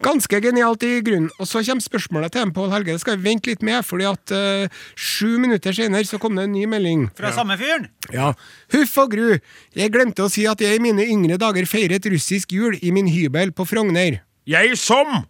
Ganske 0.05 0.39
genialt 0.43 0.85
i 0.87 1.01
grunnen. 1.03 1.31
Og 1.43 1.49
så 1.51 1.63
kommer 1.67 1.83
spørsmålet 1.83 2.35
til 2.37 2.53
Pål 2.55 2.71
Helge. 2.71 2.95
Det 2.95 3.03
skal 3.03 3.19
vi 3.19 3.31
vente 3.31 3.51
litt 3.51 3.65
med, 3.67 3.83
fordi 3.87 4.07
at 4.07 4.35
uh, 4.35 4.83
sju 4.95 5.39
minutter 5.43 5.75
senere 5.75 6.07
så 6.07 6.21
kom 6.23 6.39
det 6.39 6.47
en 6.47 6.55
ny 6.55 6.67
melding. 6.71 7.09
Fra 7.19 7.33
samme 7.35 7.59
fyren. 7.59 7.89
Ja. 8.15 8.31
Huff 8.75 8.95
og 9.03 9.17
gru. 9.17 9.39
Jeg 9.75 9.95
glemte 9.95 10.27
å 10.27 10.33
si 10.33 10.47
at 10.47 10.63
jeg 10.63 10.79
i 10.79 10.83
mine 10.83 11.07
yngre 11.07 11.39
dager 11.41 11.67
feiret 11.67 12.07
russisk 12.13 12.55
jul 12.55 12.79
i 12.79 12.95
min 12.95 13.11
hybel 13.11 13.51
på 13.57 13.67
Frogner. 13.69 14.21
Jeg 14.49 14.79
som! 14.81 15.25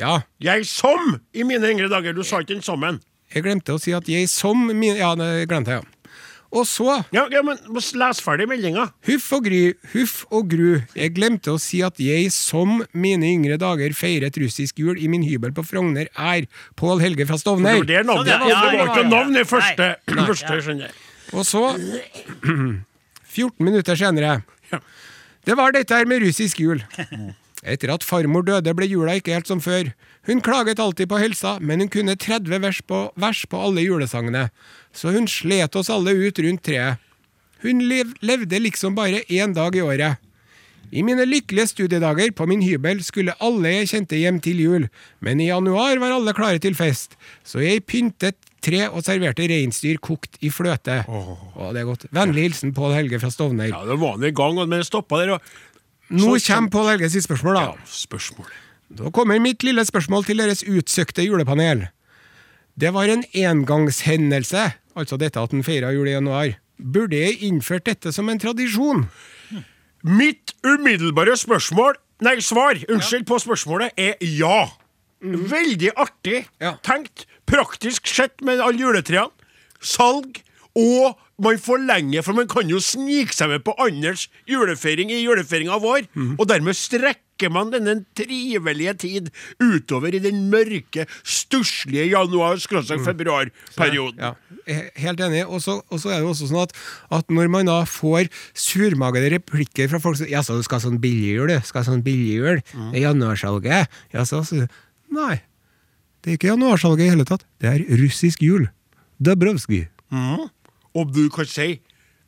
Ja. 0.00 0.22
Jeg 0.42 0.64
som 0.66 1.18
i 1.36 1.44
mine 1.46 1.68
yngre 1.74 1.92
dager. 1.92 2.16
Du 2.16 2.24
sa 2.26 2.40
ikke 2.40 2.56
den 2.56 2.64
sammen. 2.64 3.02
Jeg 3.34 3.44
glemte 3.44 3.76
å 3.76 3.82
si 3.82 3.92
at 3.94 4.08
jeg 4.10 4.30
som 4.30 4.64
min... 4.70 4.96
Ja, 4.96 5.12
det 5.18 5.48
glemte 5.50 5.76
jeg, 5.76 5.84
ja. 5.84 5.93
Og 6.54 6.66
så 6.70 7.00
Ja, 7.14 7.24
ja 7.32 7.42
men 7.42 7.58
Les 7.98 8.20
ferdig 8.22 8.46
meldinga. 8.50 8.86
Huff 9.08 9.26
og 9.34 9.44
gry, 9.48 9.62
huff 9.92 10.14
og 10.30 10.48
gru. 10.52 10.68
Jeg 10.94 11.14
glemte 11.16 11.54
å 11.54 11.60
si 11.62 11.80
at 11.82 11.98
jeg 12.02 12.30
som 12.34 12.82
mine 12.94 13.26
yngre 13.26 13.58
dager 13.60 13.94
feiret 13.96 14.38
russisk 14.40 14.78
jul 14.82 14.98
i 14.98 15.08
min 15.10 15.24
hybel 15.26 15.54
på 15.56 15.64
Frogner, 15.66 16.08
er 16.14 16.46
Pål 16.78 17.02
Helge 17.02 17.26
fra 17.26 17.38
Det 17.38 17.42
Stovner. 17.42 17.80
var 17.82 17.90
det 17.90 18.06
navnet. 18.06 18.32
Sånn. 18.32 18.50
Det 18.54 18.78
var 18.78 18.92
ikke 18.92 19.10
navn 19.10 19.36
i 19.36 19.44
første. 19.44 19.90
Nei. 20.14 20.26
første 20.30 20.60
skjønner. 20.68 20.98
Og 21.34 21.46
så 21.48 21.64
14 23.34 23.64
minutter 23.64 23.98
senere. 23.98 24.42
Det 25.44 25.56
var 25.58 25.74
dette 25.74 25.94
her 25.96 26.06
med 26.08 26.22
russisk 26.24 26.60
jul. 26.62 26.80
Etter 27.64 27.90
at 27.94 28.04
farmor 28.04 28.44
døde, 28.46 28.74
ble 28.76 28.86
jula 28.88 29.16
ikke 29.18 29.34
helt 29.34 29.48
som 29.48 29.60
før. 29.64 29.90
Hun 30.24 30.40
klaget 30.40 30.80
alltid 30.80 31.08
på 31.10 31.20
helsa, 31.20 31.58
men 31.60 31.84
hun 31.84 31.90
kunne 31.92 32.16
30 32.16 32.62
vers 32.64 32.80
på, 32.88 33.00
vers 33.20 33.44
på 33.50 33.60
alle 33.60 33.84
julesangene, 33.84 34.48
så 34.94 35.12
hun 35.12 35.28
slet 35.28 35.76
oss 35.76 35.90
alle 35.92 36.14
ut 36.16 36.38
rundt 36.40 36.64
treet. 36.64 37.02
Hun 37.64 37.82
lev, 37.88 38.12
levde 38.24 38.60
liksom 38.60 38.96
bare 38.96 39.24
én 39.32 39.52
dag 39.56 39.76
i 39.76 39.82
året. 39.84 40.20
I 40.94 41.02
mine 41.02 41.24
lykkelige 41.26 41.72
studiedager 41.72 42.32
på 42.36 42.46
min 42.46 42.62
hybel 42.62 43.00
skulle 43.04 43.34
alle 43.42 43.72
jeg 43.72 43.90
kjente 43.92 44.20
hjem 44.20 44.40
til 44.44 44.60
jul, 44.60 44.88
men 45.24 45.40
i 45.40 45.48
januar 45.48 46.00
var 46.00 46.16
alle 46.16 46.34
klare 46.36 46.60
til 46.62 46.76
fest, 46.78 47.16
så 47.44 47.64
jeg 47.64 47.84
pyntet 47.88 48.36
tre 48.64 48.86
og 48.88 49.04
serverte 49.04 49.48
reinsdyr 49.50 50.00
kokt 50.00 50.38
i 50.44 50.52
fløte. 50.52 51.02
Å, 51.04 51.70
det 51.74 51.82
er 51.82 51.88
godt. 51.88 52.06
Vennlig 52.14 52.48
hilsen 52.48 52.72
Pål 52.76 52.96
Helge 52.96 53.20
fra 53.20 53.32
Stovner. 53.32 53.72
Ja, 53.72 53.82
det 53.88 53.98
var 54.00 54.16
han 54.16 54.24
i 54.24 54.32
gang, 54.36 54.60
men 54.62 54.80
det 54.80 54.88
stoppa 54.88 55.20
der. 55.20 55.36
Og... 55.36 55.56
Nå 56.14 56.36
kommer 56.46 56.72
Pål 56.72 57.08
sitt 57.08 57.26
spørsmål, 57.26 57.58
da. 57.58 57.66
Ja, 57.72 57.90
spørsmål. 58.04 58.52
Da 58.90 59.10
kommer 59.10 59.40
mitt 59.42 59.62
lille 59.64 59.84
spørsmål 59.86 60.24
til 60.28 60.38
deres 60.42 60.62
utsøkte 60.66 61.24
julepanel. 61.24 61.86
Det 62.76 62.90
var 62.94 63.08
en 63.10 63.24
engangshendelse, 63.34 64.72
altså 64.98 65.16
dette 65.18 65.40
at 65.40 65.50
den 65.54 65.64
feira 65.66 65.92
jul 65.94 66.08
i 66.10 66.16
januar. 66.16 66.56
Burde 66.78 67.16
jeg 67.20 67.38
innført 67.46 67.86
dette 67.86 68.12
som 68.12 68.28
en 68.28 68.38
tradisjon? 68.42 69.06
Mitt 70.04 70.52
umiddelbare 70.66 71.36
spørsmål 71.40 71.96
Nei, 72.24 72.36
svar 72.40 72.78
unnskyld 72.88 73.24
på 73.26 73.36
spørsmålet 73.42 73.96
er 73.98 74.14
ja. 74.22 74.68
Veldig 75.20 75.90
artig 75.98 76.44
Ja. 76.62 76.76
tenkt. 76.82 77.26
Praktisk 77.44 78.06
sett 78.06 78.40
med 78.40 78.60
alle 78.62 78.78
juletrærne. 78.78 79.32
Salg. 79.80 80.38
Og 80.74 81.14
man 81.42 81.58
forlenger, 81.58 82.22
for 82.22 82.32
man 82.34 82.46
kan 82.50 82.68
jo 82.70 82.78
snike 82.82 83.34
seg 83.34 83.48
med 83.50 83.64
på 83.66 83.74
andres 83.82 84.28
julefeiring 84.50 85.10
i 85.10 85.22
julefeiringa 85.24 85.78
vår. 85.82 86.00
Og 86.38 86.46
dermed 86.50 86.74
strekker 86.78 87.50
man 87.50 87.70
denne 87.72 87.96
trivelige 88.14 88.94
tid 89.02 89.30
utover 89.62 90.14
i 90.14 90.18
den 90.22 90.44
mørke, 90.50 91.06
stusslige 91.26 92.06
januar-februar-perioden. 92.12 94.18
Ja, 94.22 94.32
jeg 94.66 94.76
er 94.76 94.90
helt 95.02 95.20
enig. 95.20 95.44
Og 95.46 95.60
så 95.62 95.80
er 95.82 96.18
det 96.18 96.22
jo 96.24 96.28
også 96.32 96.46
sånn 96.50 96.62
at, 96.62 96.72
at 97.18 97.24
når 97.30 97.48
man 97.52 97.66
da 97.70 97.80
får 97.86 98.24
surmagede 98.54 99.30
replikker 99.34 99.88
fra 99.90 99.98
folk 100.02 100.16
som 100.18 100.26
Ja, 100.30 100.42
så 100.46 100.56
du 100.58 100.62
skal 100.66 100.78
ha 100.78 100.82
sånn 100.86 101.00
billigjul, 101.02 101.48
du? 101.50 101.58
Skal 101.66 101.80
ha 101.82 101.86
sånn 101.90 102.04
billigjul? 102.06 102.58
Det 102.72 102.96
er 102.98 103.02
januarsalget? 103.10 103.86
Ja, 104.14 104.20
du 104.26 104.66
Nei, 105.14 105.36
det 106.22 106.28
er 106.30 106.34
ikke 106.38 106.52
januarsalget 106.54 107.04
i 107.06 107.12
hele 107.12 107.26
tatt. 107.28 107.44
Det 107.62 107.68
er 107.70 107.80
russisk 108.00 108.38
jul. 108.42 108.64
Dabrowski. 109.22 109.80
Og 110.94 111.10
du 111.14 111.26
kan 111.34 111.48
si 111.48 111.80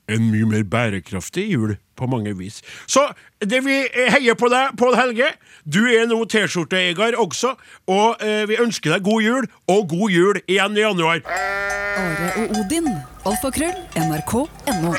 en 0.09 0.29
mye 0.31 0.47
mer 0.47 0.63
bærekraftig 0.71 1.49
jul 1.51 1.77
på 1.99 2.07
mange 2.07 2.35
vis. 2.39 2.61
Så 2.87 3.03
det 3.41 3.63
vi 3.67 3.81
heier 4.13 4.37
på 4.39 4.51
deg, 4.53 4.77
Pål 4.79 4.95
Helge. 4.99 5.33
Du 5.65 5.81
er 5.91 6.07
nå 6.07 6.21
T-skjorteeier 6.31 7.19
også, 7.19 7.57
og 7.91 8.23
eh, 8.23 8.45
vi 8.51 8.61
ønsker 8.63 8.95
deg 8.97 9.07
god 9.07 9.27
jul, 9.27 9.49
og 9.73 9.89
god 9.91 10.15
jul 10.15 10.43
igjen 10.47 10.79
i 10.79 10.85
januar. 10.85 11.23
Are 11.27 12.33
og 12.45 12.61
Odin. 12.61 12.93
Alfakrøll. 13.27 13.75
NRK.no. 13.97 14.95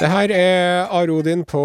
Det 0.00 0.08
her 0.08 0.32
er 0.32 0.86
Are 0.88 1.12
Odin 1.12 1.42
på 1.44 1.60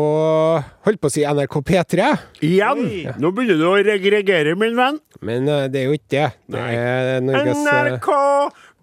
Holdt 0.84 1.00
på 1.00 1.08
å 1.08 1.14
si 1.14 1.22
NRK 1.24 1.54
P3. 1.70 2.08
Igjen! 2.44 2.82
Nå 3.24 3.32
begynner 3.32 3.62
du 3.62 3.64
å 3.70 3.78
regregere, 3.80 4.58
min 4.60 4.76
venn. 4.76 5.00
Men 5.24 5.48
eh, 5.48 5.70
det 5.72 5.82
er 5.82 5.88
jo 5.88 5.96
ikke 5.96 6.12
det. 6.12 6.26
Det 6.52 6.66
er 6.76 7.24
Norges 7.24 7.62
eh, 7.64 7.80
NRK 7.88 8.10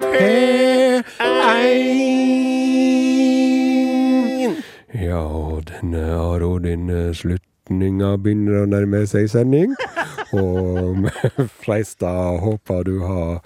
P1. 0.02 1.04
Ja, 4.98 5.22
denne 5.68 6.02
Arodin-slutninga 6.18 8.16
begynner 8.22 8.62
å 8.62 8.68
nærme 8.70 9.04
seg 9.06 9.30
sending. 9.30 9.74
Og 10.34 11.06
Freista 11.62 12.10
håper 12.42 12.86
du 12.88 12.96
har 13.06 13.40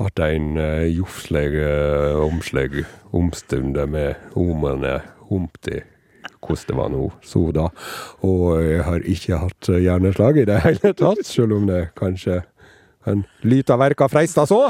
hatt 0.00 0.18
en 0.24 0.56
uh, 0.56 0.86
jofsleg 0.88 1.56
eh, 1.60 2.16
omsleg 2.24 2.84
omstunde 3.16 3.84
med 3.90 4.14
omene 4.38 5.00
omti 5.28 5.82
hvordan 6.40 6.66
det 6.68 6.76
var 6.78 6.88
nå, 6.92 7.08
så 7.22 7.42
da. 7.52 7.66
Og 8.26 8.62
jeg 8.64 8.84
har 8.86 9.04
ikke 9.12 9.40
hatt 9.42 9.68
eh, 9.68 9.82
hjerneslag 9.84 10.40
i 10.40 10.46
det 10.48 10.62
hele 10.64 10.94
tatt, 10.96 11.20
selv 11.28 11.58
om 11.58 11.68
det 11.68 11.90
kanskje 12.00 12.40
kan 13.04 13.24
lyte 13.48 13.74
av 13.74 13.80
verka 13.84 14.08
freista 14.12 14.46
så. 14.48 14.68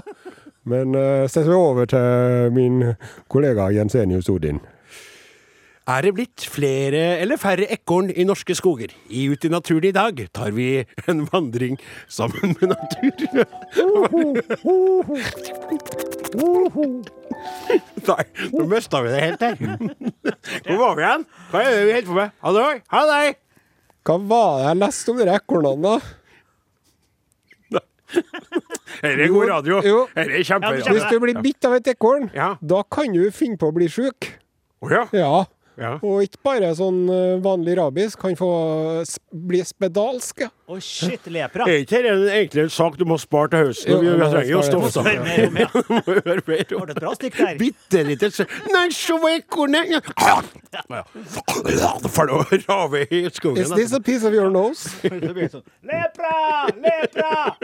Men 0.70 0.94
uh, 0.94 1.26
setter 1.26 1.50
vi 1.50 1.56
over 1.56 1.88
til 1.90 2.52
min 2.54 2.92
kollega 3.32 3.70
Jensenius 3.74 4.30
Odin. 4.30 4.60
Er 5.90 6.04
det 6.04 6.12
blitt 6.14 6.44
flere 6.46 7.18
eller 7.18 7.40
færre 7.40 7.66
ekorn 7.72 8.12
i 8.12 8.22
norske 8.28 8.54
skoger? 8.54 8.92
I 9.10 9.24
Ut 9.32 9.44
i 9.44 9.50
naturen 9.50 9.88
i 9.88 9.94
dag 9.96 10.20
tar 10.36 10.52
vi 10.54 10.84
en 11.10 11.24
vandring 11.32 11.80
sammen 12.06 12.54
med 12.60 12.70
naturen. 12.76 13.46
Nei, 18.06 18.24
nå 18.52 18.68
mista 18.70 19.02
vi 19.02 19.14
det 19.16 19.24
helt 19.24 19.42
her. 19.42 19.56
Hvor 20.68 20.78
var 20.84 20.94
vi 20.94 21.06
igjen? 21.06 21.26
Hva 21.50 21.64
er 21.64 21.74
det 21.74 21.82
vi 21.82 21.96
holder 21.96 22.10
på 22.12 22.18
med? 22.20 22.38
Hallo? 22.46 22.66
Halloi! 22.94 23.26
Hva 24.06 24.16
var 24.30 24.50
det 24.60 24.68
jeg 24.68 24.80
leste 24.84 25.12
om 25.12 25.18
de 25.18 25.28
ekornene, 25.34 25.90
da? 25.90 26.19
Dette 29.02 29.22
er 29.24 29.28
god 29.32 29.48
radio. 29.48 29.80
Jo. 29.86 30.00
Dette 30.14 30.38
er 30.40 30.44
kjemperadio. 30.44 30.92
Hvis 30.96 31.06
du 31.10 31.18
blir 31.22 31.40
bitt 31.44 31.64
av 31.68 31.76
et 31.78 31.90
ekorn, 31.94 32.30
Ja. 32.34 32.54
da 32.60 32.82
kan 32.90 33.12
du 33.14 33.30
finne 33.34 33.56
på 33.60 33.70
å 33.70 33.74
bli 33.76 33.88
sjuk. 33.88 34.30
Oh, 34.82 34.90
ja. 34.92 35.06
Ja. 35.12 35.44
Ja. 35.80 35.94
Og 36.04 36.26
ikke 36.26 36.42
bare 36.44 36.70
sånn 36.76 37.02
eh, 37.08 37.38
vanlig 37.42 37.78
rabies, 37.78 38.16
kan 38.20 38.36
få 38.36 38.50
bli 39.32 39.62
spedalsk. 39.64 40.44
Å, 40.44 40.76
Å, 40.76 40.80
shit, 40.84 41.24
lepra. 41.32 41.64
Er 41.64 41.82
ikke 41.84 42.02
dette 42.04 42.34
egentlig 42.36 42.64
en 42.66 42.72
sak 42.74 42.98
du 43.00 43.06
må 43.08 43.16
spare 43.20 43.50
til 43.54 43.70
høsten? 43.70 43.92
Jo, 43.94 44.00
Vi, 44.04 44.28
trenger 44.34 44.50
jo 44.52 44.62
stoff. 44.66 44.98
Ja. 45.00 45.68
Om. 45.80 46.00
Var 46.06 46.90
det 46.90 46.94
et 46.94 47.00
bra 47.00 47.14
stikk 47.16 47.38
der? 47.40 47.56
Bitte 47.60 48.04
lite 48.06 48.30
Nei, 48.70 48.86
ekornet 49.34 49.90
Ja. 49.90 51.02
For 52.10 52.30
å 52.30 52.42
rave 52.68 53.06
i 53.10 53.24
skogen. 53.32 53.62
Is 53.62 53.72
this 53.74 53.92
a 53.96 54.00
piece 54.00 54.24
of 54.24 54.36
your 54.36 54.50
nose? 54.50 54.86
Lepra! 55.90 56.34
Lepra! 56.76 57.56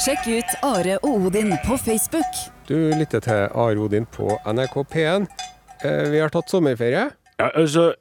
Sjekk 0.00 0.26
ut 0.32 0.58
Are 0.66 0.98
og 1.02 1.30
Odin 1.30 1.54
på 1.66 1.78
Facebook. 1.78 2.42
Du 2.68 2.76
lytter 2.96 3.22
til 3.24 3.46
Are 3.54 3.78
Odin 3.80 4.06
på 4.10 4.34
NRK 4.48 4.76
P1. 4.92 5.26
Eh, 5.84 6.10
vi 6.12 6.20
har 6.20 6.28
tatt 6.32 6.50
sommerferie. 6.52 7.08
Altså, 7.40 7.88
eh, 7.90 7.94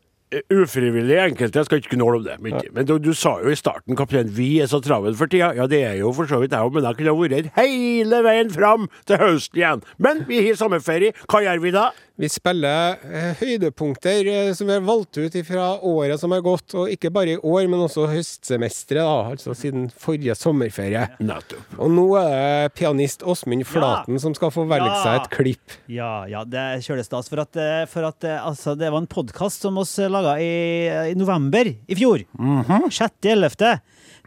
ufrivillig 0.54 1.18
enkelte, 1.24 1.60
jeg 1.60 1.68
skal 1.68 1.82
ikke 1.82 1.96
gnåle 1.96 2.20
om 2.20 2.26
det. 2.28 2.36
Men, 2.44 2.60
men 2.76 2.88
du, 2.88 2.98
du 3.02 3.12
sa 3.18 3.38
jo 3.44 3.54
i 3.54 3.58
starten, 3.58 3.98
kaptein, 3.98 4.30
vi 4.36 4.52
er 4.64 4.70
så 4.70 4.82
travel 4.84 5.18
for 5.18 5.32
tida. 5.32 5.52
Ja, 5.58 5.66
det 5.70 5.82
er 5.88 5.98
jo 6.02 6.14
for 6.16 6.30
så 6.30 6.42
vidt 6.42 6.54
jeg 6.54 6.66
òg, 6.66 6.76
men 6.76 6.86
jeg 6.86 7.00
kunne 7.00 7.16
ha 7.16 7.24
vært 7.24 7.50
hele 7.58 8.22
veien 8.26 8.54
fram 8.54 8.90
til 9.10 9.22
høsten 9.24 9.62
igjen. 9.62 9.88
Men 9.98 10.24
vi 10.30 10.44
har 10.46 10.60
sommerferie. 10.60 11.16
Hva 11.30 11.44
gjør 11.46 11.66
vi 11.66 11.74
da? 11.76 11.90
Vi 12.20 12.28
spiller 12.28 12.98
eh, 13.08 13.38
høydepunkter 13.40 14.28
eh, 14.28 14.50
som 14.52 14.68
vi 14.68 14.74
har 14.76 14.84
valgt 14.84 15.16
ut 15.22 15.36
fra 15.48 15.70
året 15.88 16.20
som 16.20 16.34
har 16.36 16.42
gått, 16.44 16.76
og 16.76 16.92
ikke 16.92 17.14
bare 17.16 17.38
i 17.38 17.40
år, 17.40 17.70
men 17.72 17.86
også 17.86 18.10
høstsemesteret, 18.12 19.00
da, 19.00 19.32
altså 19.32 19.56
siden 19.56 19.86
forrige 19.88 20.36
sommerferie. 20.36 21.06
Nettopp. 21.24 21.78
Og 21.80 21.94
nå 21.96 22.04
er 22.20 22.34
det 22.68 22.74
pianist 22.76 23.24
Åsmund 23.24 23.64
Flaten 23.70 24.20
som 24.20 24.36
skal 24.36 24.52
få 24.52 24.66
velge 24.68 24.92
seg 25.00 25.22
et 25.22 25.30
klipp. 25.32 25.78
Ja, 25.88 26.26
ja, 26.28 26.44
det 26.44 26.60
er 26.60 26.84
kjølestas. 26.84 27.32
For 27.32 27.46
at, 27.46 27.56
eh, 27.56 27.86
for 27.88 28.10
at 28.10 28.28
eh, 28.28 28.36
altså, 28.44 28.76
det 28.76 28.92
var 28.92 29.00
en 29.00 29.08
podkast 29.08 29.64
som 29.64 29.80
oss 29.80 29.96
laga 30.22 30.42
i, 30.44 31.12
i 31.12 31.16
november 31.20 31.68
i 31.88 31.96
fjor. 31.96 32.24
6.11. 32.38 33.80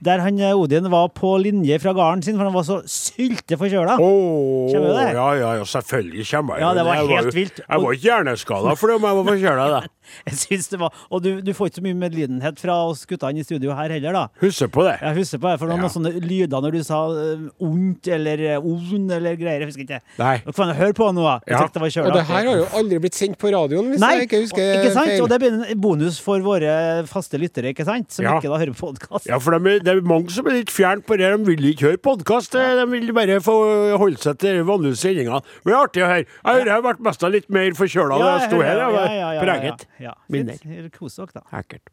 Der 0.03 0.19
han 0.19 0.39
eh, 0.43 0.51
Odin 0.59 0.89
var 0.91 1.09
på 1.15 1.37
linje 1.39 1.79
fra 1.79 1.93
gården 1.95 2.23
sin, 2.27 2.35
for 2.37 2.45
han 2.49 2.55
var 2.57 2.65
så 2.67 2.81
sylte 2.91 3.55
forkjøla. 3.61 3.97
Oh, 4.03 4.67
Kommer 4.73 4.89
du 4.91 4.97
det? 4.99 5.09
ja, 5.15 5.27
ja, 5.39 5.51
ja, 5.61 5.65
selvfølgelig 5.65 6.27
kommer 6.31 6.59
jeg. 6.59 6.65
Ja, 6.67 6.75
det 6.75 6.85
var 6.89 6.95
Jeg 6.99 7.07
helt 7.09 7.27
var, 7.27 7.33
vilt. 7.39 7.61
Jeg 7.69 7.83
var 7.87 7.93
ikke 7.93 8.09
hjerneskada 8.09 8.77
fordi 8.83 8.97
om 8.99 9.07
jeg 9.09 9.17
var 9.21 9.29
forkjøla, 9.33 9.67
da. 9.79 9.83
Jeg 10.27 10.35
synes 10.37 10.67
det 10.69 10.79
var, 10.81 10.91
Og 11.15 11.23
du, 11.25 11.29
du 11.41 11.53
får 11.55 11.69
ikke 11.71 11.79
så 11.79 11.83
mye 11.87 11.95
medlidenhet 11.97 12.59
fra 12.61 12.75
oss 12.91 13.05
guttene 13.09 13.39
i 13.41 13.45
studio 13.47 13.71
her 13.79 13.93
heller, 13.95 14.13
da. 14.13 14.23
Husker 14.43 14.69
på 14.75 14.83
det. 14.85 14.97
Jeg 15.01 15.15
husker 15.21 15.39
på 15.41 15.53
det, 15.53 15.61
for 15.63 15.71
noen 15.71 15.85
Ja. 15.87 15.91
sånne 15.95 16.11
lyder 16.21 16.61
når 16.61 16.75
du 16.75 16.81
sa 16.85 16.99
uh, 17.07 17.45
ondt 17.63 18.09
eller 18.13 18.43
ond 18.59 19.15
eller 19.15 19.39
greier. 19.39 19.63
Jeg 19.63 19.71
husker 19.71 19.85
ikke. 19.87 20.01
Nei. 20.19 20.35
Dere 20.43 20.57
får 20.59 20.73
høre 20.81 20.97
på 20.99 21.09
nå, 21.15 21.23
da. 21.23 21.37
Jeg 21.47 21.55
Ja. 21.55 21.63
det 21.73 21.83
var 21.85 22.09
Og 22.11 22.17
det 22.19 22.25
her 22.33 22.49
har 22.51 22.59
jo 22.59 22.67
aldri 22.81 22.99
blitt 23.07 23.15
sendt 23.17 23.39
på 23.39 23.53
radioen, 23.55 23.93
hvis 23.95 24.03
Nei, 24.03 24.11
jeg 24.19 24.27
ikke 24.29 24.43
husker 24.43 24.75
ikke 24.83 24.93
sant? 24.99 25.07
feil. 25.13 25.23
Og 25.23 25.31
det 25.33 25.39
blir 25.45 25.57
en 25.71 25.81
bonus 25.87 26.19
for 26.21 26.41
våre 26.45 26.75
faste 27.09 27.39
lyttere, 27.41 27.71
ikke 27.73 27.87
sant? 27.89 28.11
Som 28.13 28.27
Ja. 28.27 28.37
ikke 28.43 28.51
da 28.51 28.59
hører 28.59 28.75
på 28.75 28.91
podkast. 28.93 29.31
Ja, 29.31 29.39
for 29.39 29.57
de, 29.57 29.79
det 29.93 30.03
er 30.03 30.09
mange 30.09 30.31
som 30.35 30.47
er 30.49 30.57
litt 30.57 30.71
fjernt 30.73 31.05
på 31.09 31.17
det. 31.21 31.29
De 31.33 31.45
vil 31.49 31.65
ikke 31.73 31.87
høre 31.91 32.01
podkast. 32.03 32.53
De 32.57 32.85
vil 32.91 33.13
bare 33.17 33.39
få 33.45 33.55
holde 34.01 34.19
seg 34.23 34.39
til 34.43 34.59
de 34.61 34.67
vanlige 34.69 34.97
sendingene. 35.01 35.41
Men 35.65 35.71
det 35.71 35.75
er 35.77 35.81
artig 35.87 36.05
å 36.05 36.11
høre. 36.11 36.27
Jeg 36.27 36.49
hører 36.49 36.71
jeg 36.71 36.75
har 36.77 36.85
vært 36.87 37.03
mest 37.09 37.27
litt 37.35 37.49
mer 37.53 37.75
forkjøla 37.79 38.19
da 38.23 38.31
jeg 38.39 38.47
sto 38.51 38.61
her. 38.63 38.81
Jeg 38.83 38.95
var 38.97 39.43
preget. 39.45 39.87
Ja, 40.03 40.15
Minner. 40.33 40.63
Ja, 40.65 40.89
Kos 40.97 41.17
dere, 41.21 41.35
da. 41.41 41.45
Ekkelt. 41.61 41.93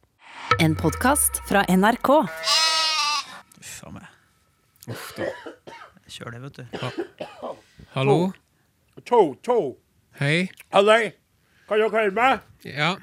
En 0.64 0.76
podkast 0.80 1.42
fra 1.50 1.66
NRK. 1.70 2.10
Uff 3.60 3.76
a 3.88 3.92
meg. 3.96 4.08
Kjør 6.10 6.34
det, 6.34 6.40
vet 6.48 6.56
du. 6.58 6.80
Hallo? 7.94 8.18
To, 9.06 9.20
to. 9.46 9.58
Hei? 10.20 10.50
Halløy. 10.74 11.12
Kan 11.70 11.80
dere 11.84 11.92
høre 11.94 12.12
meg? 12.16 12.40
Ja. 12.66 12.96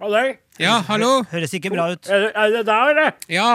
Halløy. 0.00 0.34
Ja, 0.60 0.78
hallo? 0.88 1.20
Høres 1.30 1.52
ikke 1.56 1.70
bra 1.72 1.90
ut. 1.94 2.08
Er, 2.10 2.26
det- 2.26 2.32
er 2.36 2.50
det 2.56 2.64
der, 2.66 2.90
eller? 2.94 3.12
Ja. 3.28 3.50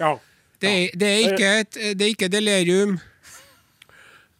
Ja. 0.00 0.14
Det, 0.60 0.70
det, 0.98 1.08
er 1.08 1.32
ikke 1.32 1.50
et, 1.60 1.74
det 1.98 2.06
er 2.06 2.12
ikke 2.14 2.30
delirium. 2.32 2.98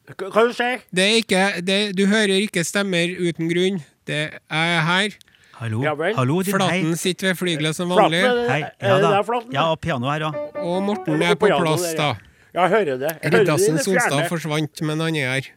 Hva 0.04 0.42
du 0.44 0.52
sier 0.52 0.82
Det 0.92 1.04
er 1.04 1.14
ikke 1.22 1.44
det, 1.64 1.78
Du 1.96 2.04
hører 2.10 2.36
ikke 2.36 2.64
stemmer 2.64 3.08
uten 3.16 3.48
grunn. 3.48 3.80
Det 4.04 4.24
er 4.36 4.80
her. 4.84 5.16
Hallo, 5.54 5.80
Ja 5.84 5.94
hallo, 6.16 6.40
din 6.42 6.52
hei. 6.52 6.58
Flaten 6.58 6.96
sitter 6.98 7.30
ved 7.30 7.38
flygelet 7.38 7.76
som 7.76 7.88
vanlig. 7.88 8.20
Hei. 8.50 8.62
Ja 8.82 8.98
da. 9.00 9.12
Ja, 9.54 9.70
og 9.70 9.80
piano 9.80 10.10
her 10.10 10.26
òg. 10.28 10.38
Og 10.60 10.82
Morten 10.82 11.22
er 11.22 11.36
på 11.38 11.48
plass, 11.48 11.92
da. 11.96 12.14
ja. 12.14 12.30
Jeg 12.54 12.70
hører 12.70 12.98
det. 12.98 13.12
Jeg 13.22 13.34
Riddarsen 13.34 13.78
Solstad 13.82 14.28
forsvant, 14.30 14.82
men 14.86 15.00
han 15.00 15.16
er 15.18 15.30
her. 15.32 15.48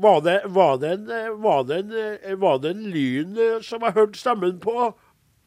Var 0.00 0.20
det, 0.24 0.36
var, 0.46 0.76
det 0.82 0.90
en, 0.96 1.10
eh, 1.10 1.28
var, 1.42 1.62
det 1.66 1.78
en, 1.82 1.92
eh, 1.92 2.34
var 2.38 2.58
det 2.62 2.70
en 2.70 2.84
lyn 2.94 3.36
eh, 3.38 3.56
som 3.62 3.82
jeg 3.82 3.94
hørte 3.96 4.18
stemmen 4.18 4.60
på 4.62 4.74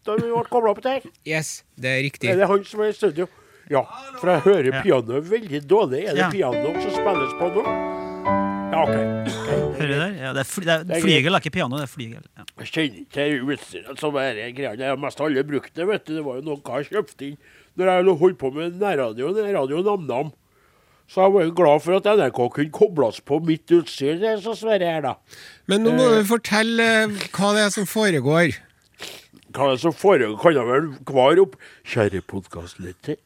da 0.04 0.18
vi 0.20 0.28
ble 0.28 0.44
kobla 0.52 0.74
opp 0.76 0.82
der? 0.84 1.06
Yes, 1.28 1.64
det 1.80 1.90
er 1.90 2.04
riktig. 2.04 2.30
Er 2.30 2.42
det 2.42 2.50
han 2.52 2.66
som 2.68 2.84
er 2.84 2.92
i 2.92 2.96
studio? 2.96 3.28
Ja, 3.72 3.84
for 4.20 4.30
jeg 4.34 4.42
hører 4.44 4.72
Ja. 4.74 4.82
pianoet 4.84 5.24
veldig 5.30 5.62
dårlig. 5.68 6.04
Er 6.10 6.14
det 6.14 6.18
Ja. 6.26 6.30
piano 6.32 6.74
som 6.82 6.92
spilles 6.92 7.34
på 7.40 7.50
nå? 7.54 7.64
Ja, 8.74 8.84
OK. 8.84 8.96
Hører 9.78 9.88
du 9.88 9.94
der? 9.94 10.14
Ja, 10.18 10.34
det 10.34 10.40
er, 10.42 10.50
fl 10.50 10.62
det 10.66 10.88
Det 10.88 10.96
er 10.96 10.98
er 10.98 11.02
flygel, 11.02 11.36
ikke 11.40 11.52
piano. 11.52 11.78
Det 11.78 11.84
er 11.84 11.92
flygel. 11.94 12.24
Ja. 12.38 12.44
Jeg 12.60 12.68
kjenner 12.68 13.00
ikke 13.04 13.12
til 13.14 13.44
utstyret 13.54 14.00
som 14.00 14.16
er 14.18 14.34
greia. 14.54 14.76
Jeg 14.76 14.88
har 14.90 14.98
mest 14.98 15.22
alle 15.22 15.44
brukt 15.44 15.74
det, 15.74 15.88
vet 15.88 16.06
du. 16.06 16.16
Det 16.16 16.24
var 16.26 16.36
jo 16.36 16.42
noe 16.42 16.62
jeg 16.82 16.90
kjøpte 16.90 17.28
inn 17.28 17.38
når 17.78 17.86
jeg 18.06 18.18
holdt 18.20 18.38
på 18.38 18.54
med 18.54 18.80
nærradioen, 18.80 19.54
Radio 19.54 19.82
Nam-Nam. 19.84 20.32
Så 21.08 21.22
jeg 21.26 21.34
var 21.34 21.44
jo 21.44 21.52
glad 21.52 21.82
for 21.84 21.96
at 21.98 22.04
NRK 22.06 22.50
kunne 22.54 22.72
kobles 22.72 23.20
på 23.22 23.40
mitt 23.46 23.68
utstyr, 23.68 24.20
det 24.20 24.30
er 24.30 24.38
så 24.42 24.56
Sverre 24.56 24.86
her, 24.88 25.02
da. 25.02 25.16
Men 25.68 25.84
nå 25.84 25.92
må 25.92 26.06
du 26.18 26.24
fortelle 26.24 26.80
eh, 27.04 27.08
hva 27.36 27.54
det 27.54 27.66
er 27.68 27.70
som 27.76 27.86
foregår. 27.86 28.56
Hva 29.54 29.68
er 29.68 29.76
det 29.76 29.82
som 29.84 29.94
foregår, 29.94 30.38
kan 30.42 30.54
jeg 30.56 30.66
vel 30.66 30.88
kvare 31.06 31.44
opp. 31.44 31.56
Kjære 31.86 32.22
podkastlytter. 32.26 33.18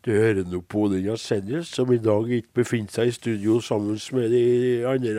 Du 0.00 0.14
hører 0.14 0.46
nå 0.48 0.62
på 0.64 0.86
Odin 0.86 1.04
Jensenius, 1.04 1.74
som 1.76 1.90
i 1.92 1.98
dag 2.00 2.30
ikke 2.32 2.62
befinner 2.62 2.88
seg 2.94 3.10
i 3.10 3.12
studio 3.12 3.58
sammen 3.60 3.98
med 4.16 4.30
de 4.32 4.40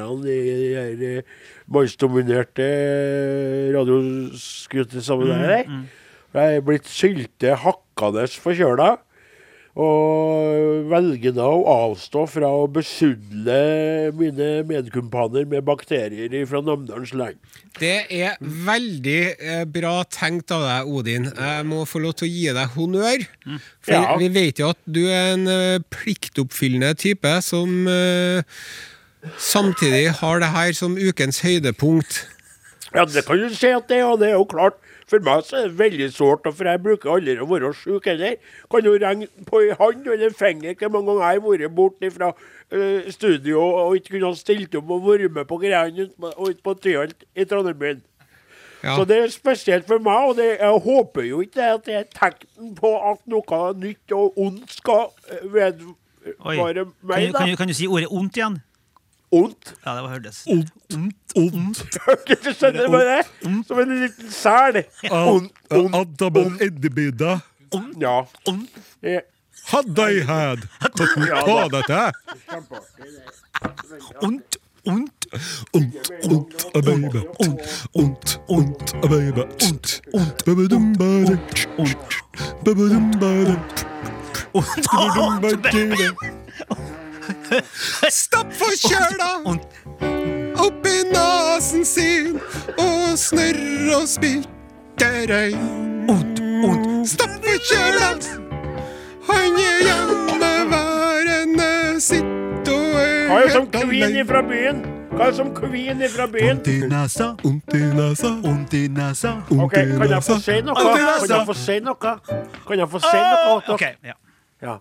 andre 0.02 0.34
i 0.34 0.56
de 0.58 0.72
her 0.74 1.04
eh, 1.06 1.36
mannsdominerte 1.70 2.66
eh, 2.66 3.70
sammen 5.06 5.30
med 5.30 5.50
deg. 5.54 5.70
Jeg 6.34 6.58
er 6.58 6.66
blitt 6.66 6.90
sylte 6.90 7.54
hakkende 7.62 8.26
forkjøla. 8.42 8.90
Og 9.80 10.88
velger 10.92 11.32
da 11.32 11.46
å 11.48 11.62
avstå 11.88 12.26
fra 12.28 12.50
å 12.52 12.66
besudle 12.72 14.12
mine 14.20 14.50
medkumpaner 14.68 15.46
med 15.48 15.64
bakterier 15.64 16.34
fra 16.50 16.60
Namdalens 16.66 17.14
land. 17.16 17.40
Det 17.80 17.94
er 18.12 18.36
veldig 18.42 19.20
eh, 19.40 19.64
bra 19.72 19.94
tenkt 20.12 20.52
av 20.52 20.66
deg, 20.68 20.92
Odin. 20.92 21.30
Jeg 21.32 21.68
må 21.72 21.86
få 21.88 22.02
lov 22.04 22.18
til 22.20 22.28
å 22.28 22.32
gi 22.34 22.50
deg 22.58 22.76
honnør. 22.76 23.24
For 23.80 23.96
Ja. 23.96 24.18
vi 24.20 24.28
vet 24.36 24.60
jo 24.60 24.74
at 24.74 24.82
du 24.86 25.06
er 25.08 25.38
en 25.38 25.48
eh, 25.48 25.80
pliktoppfyllende 25.94 26.92
type 27.00 27.32
som 27.48 27.88
eh, 27.88 28.44
samtidig 29.40 30.10
har 30.20 30.44
det 30.44 30.52
her 30.52 30.76
som 30.76 31.00
ukens 31.00 31.40
høydepunkt. 31.46 32.26
Ja, 32.92 33.06
det 33.08 33.24
kan 33.24 33.40
du 33.40 33.48
si 33.56 33.72
at 33.72 33.88
det 33.88 34.02
er, 34.02 34.10
og 34.12 34.20
det 34.20 34.34
er 34.34 34.36
jo 34.36 34.44
klart. 34.52 34.81
For 35.12 35.20
meg 35.28 35.42
så 35.44 35.58
er 35.60 35.66
det 35.68 35.78
veldig 35.82 36.06
sårt, 36.16 36.46
for 36.56 36.70
jeg 36.72 36.80
bruker 36.86 37.10
aldri 37.12 37.34
å 37.44 37.48
være 37.50 37.74
sjuk 37.76 38.06
heller. 38.08 38.38
Kan 38.72 38.86
jo 38.88 38.94
regne 39.02 39.28
på 39.50 39.60
en 39.66 39.74
hånd 39.82 40.08
eller 40.08 40.32
finger 40.40 40.78
hvor 40.80 40.94
mange 40.94 41.12
ganger 41.12 41.26
jeg 41.34 41.42
har 41.42 41.50
vært 41.50 41.76
borte 41.76 42.12
fra 42.16 42.30
uh, 42.32 43.10
studio 43.12 43.60
og 43.66 43.98
ikke 44.00 44.14
kunne 44.16 44.30
ha 44.32 44.40
stilt 44.40 44.78
opp 44.80 44.94
og 44.96 45.04
vært 45.10 45.36
med 45.36 45.50
på 45.52 45.60
greiene 45.66 46.08
ute 46.08 46.62
på- 46.64 46.78
Tyholt 46.82 47.26
i 47.36 47.44
Trondheim. 47.46 48.00
Ja. 48.82 48.96
Så 48.98 49.04
det 49.06 49.18
er 49.22 49.28
spesielt 49.30 49.86
for 49.86 50.00
meg, 50.02 50.30
og 50.32 50.38
det, 50.40 50.48
jeg 50.58 50.80
håper 50.88 51.28
jo 51.28 51.42
ikke 51.44 51.68
at 51.76 51.84
det 51.86 51.98
er 52.00 52.08
tegn 52.16 52.72
på 52.80 52.96
at 53.12 53.20
noe 53.30 53.60
nytt 53.78 54.16
og 54.18 54.40
ondt 54.42 54.72
skal 54.80 55.12
eh, 55.30 55.44
vedvare 55.54 56.86
Kan, 56.88 56.94
meg, 57.04 57.28
du- 57.28 57.34
kan, 57.38 57.50
du- 57.52 57.56
kan 57.60 57.68
du 57.68 57.74
si 57.78 57.86
ordet 57.88 58.08
ondt 58.10 58.38
igjen? 58.40 58.58
Ondt. 59.32 59.74
Ja, 59.86 59.94
det 59.96 60.04
var 60.04 60.10
hørtes. 60.10 60.44
Hørte 62.06 62.36
du 62.44 62.50
skjønner 62.54 62.90
bare 62.92 63.18
det? 63.18 63.26
Som 63.68 63.80
en 63.80 63.94
liten 64.02 64.32
sel. 64.36 64.82
Ondt, 65.10 65.54
ondt, 65.72 66.18
ondt. 68.48 68.82
Ja. 69.02 69.22
Hadde 69.72 70.08
jeg 70.12 70.26
hatt 70.28 70.66
Ja, 71.30 71.44
på 71.46 71.56
dette? 71.78 72.02
Ondt, 74.22 74.58
ondt. 74.86 75.28
Ondt, 75.74 76.12
ondt, 76.28 76.66
baby. 76.74 77.22
Ondt, 77.40 77.64
ondt, 77.94 78.40
ondt, 78.50 78.96
baby. 79.08 79.46
Ondt, 79.70 80.02
ondt, 80.14 80.46
Babadumbare. 80.46 81.40
Ondt. 81.78 82.08
Babadumbare. 82.66 83.56
Ondt. 84.54 84.86
Babadum-bada. 84.92 86.42
Stopp 88.10 88.54
forkjøla! 88.54 89.32
Oppi 90.62 90.96
nasen 91.14 91.86
sin 91.86 92.40
og 92.78 93.18
snørr 93.18 93.96
og 93.98 94.08
spytter 94.10 95.32
øy. 95.32 95.54
Stopp 97.08 97.32
forkjøla! 97.46 98.10
Han 99.32 99.54
er 99.62 99.78
hjemmeværende, 99.88 102.02
sitt 102.02 102.70
og 102.72 102.96
er 103.00 103.28
Hva 103.30 103.38
er 103.46 103.50
som 103.54 103.68
kvinn 103.72 103.90
kvin 103.90 104.18
ifra 104.24 104.42
byen? 104.48 104.82
Hva 105.12 105.28
er 105.30 105.34
som 105.38 105.50
kvin 105.56 106.02
ifra 106.04 106.26
byen? 106.32 106.58
Ondt 106.58 106.68
i 106.68 106.80
nesa, 106.90 107.28
Ondt 107.48 107.74
i 107.78 107.82
nesa, 107.96 108.32
ondt 108.52 108.74
i 108.74 108.88
nesa. 108.88 109.32
Ok, 109.58 109.74
Kan 109.74 110.10
jeg 110.10 110.24
få 110.24 110.40
si 110.42 110.62
noe? 110.66 110.76
Kan 110.82 111.30
jeg 111.36 111.46
få 111.48 111.54
si 111.58 111.80
noe? 111.80 111.96
Kan 112.68 112.80
jeg 112.80 112.90
få 112.90 113.00
si 113.06 113.18
noe? 113.18 113.62
til 113.66 113.74
OK. 113.78 113.82
Ja. 114.04 114.14
Ja. 114.62 114.76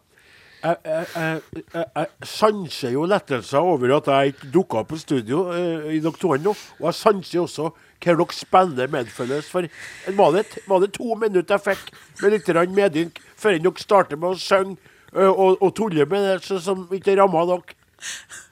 Jeg, 0.61 0.77
jeg, 0.85 1.07
jeg, 1.73 1.85
jeg, 1.97 2.07
sanser 2.29 2.93
jo 2.93 3.07
lettelser 3.09 3.65
over 3.65 3.95
at 3.97 4.09
jeg 4.13 4.35
ikke 4.35 4.51
dukka 4.53 4.83
opp 4.83 4.91
på 4.93 4.99
studio 5.01 5.47
eh, 5.55 5.87
i 5.97 6.01
doktoren 6.05 6.45
nå. 6.45 6.53
Og 6.81 6.91
jeg 6.91 6.99
sanser 6.99 7.41
også 7.45 7.71
hva 7.71 8.15
dere 8.17 8.37
spiller 8.37 8.93
medfølges 8.93 9.49
for. 9.53 9.67
Var 10.21 10.37
det, 10.37 10.45
var 10.69 10.83
det 10.85 10.93
to 10.97 11.17
minutter 11.21 11.57
jeg 11.57 11.65
fikk 11.71 11.91
med 12.23 12.37
litt 12.37 12.53
medynk 12.77 13.21
før 13.41 13.57
dere 13.57 13.81
starter 13.81 14.21
med 14.21 14.35
å 14.35 14.41
synge 14.41 14.77
eh, 15.17 15.29
og, 15.33 15.57
og 15.61 15.75
tulle 15.77 16.05
med 16.09 16.29
det 16.29 16.39
så- 16.45 16.61
som 16.61 16.87
ikke 16.93 17.17
ramma 17.17 17.47
dere? 17.49 17.77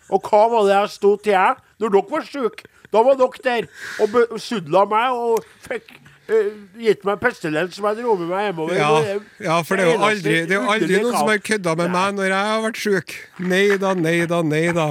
Og 0.08 0.24
hva 0.24 0.42
var 0.48 0.64
det 0.68 0.76
jeg 0.78 0.94
sto 0.96 1.16
til 1.20 1.36
jeg 1.36 1.56
når 1.80 1.92
dere 1.92 2.10
var 2.10 2.28
syke? 2.28 2.68
Da 2.88 3.02
var 3.04 3.18
dere 3.20 3.44
der 3.44 3.68
og 4.00 4.14
besudla 4.32 4.86
meg 4.88 5.12
og 5.12 5.44
fikk 5.68 5.92
gitt 6.28 7.04
meg 7.08 7.20
pestilens 7.22 7.76
som 7.76 7.86
jeg 7.88 8.00
dro 8.02 8.14
med 8.20 8.28
meg 8.28 8.46
hjemover. 8.48 8.76
Ja, 8.76 9.18
ja, 9.40 9.58
for 9.64 9.80
det 9.80 9.86
er 9.86 9.94
jo 9.94 10.06
aldri, 10.08 10.34
det 10.44 10.56
er 10.56 10.60
jo 10.60 10.72
aldri 10.74 11.02
noen 11.02 11.16
som 11.16 11.30
har 11.30 11.42
kødda 11.50 11.74
med 11.80 11.92
meg 11.94 12.16
når 12.18 12.32
jeg 12.32 12.48
har 12.52 12.64
vært 12.66 12.80
sjuk. 12.82 13.14
Nei 13.40 13.66
da, 13.80 13.94
nei 13.96 14.16
da, 14.28 14.40
nei 14.44 14.64
da. 14.76 14.88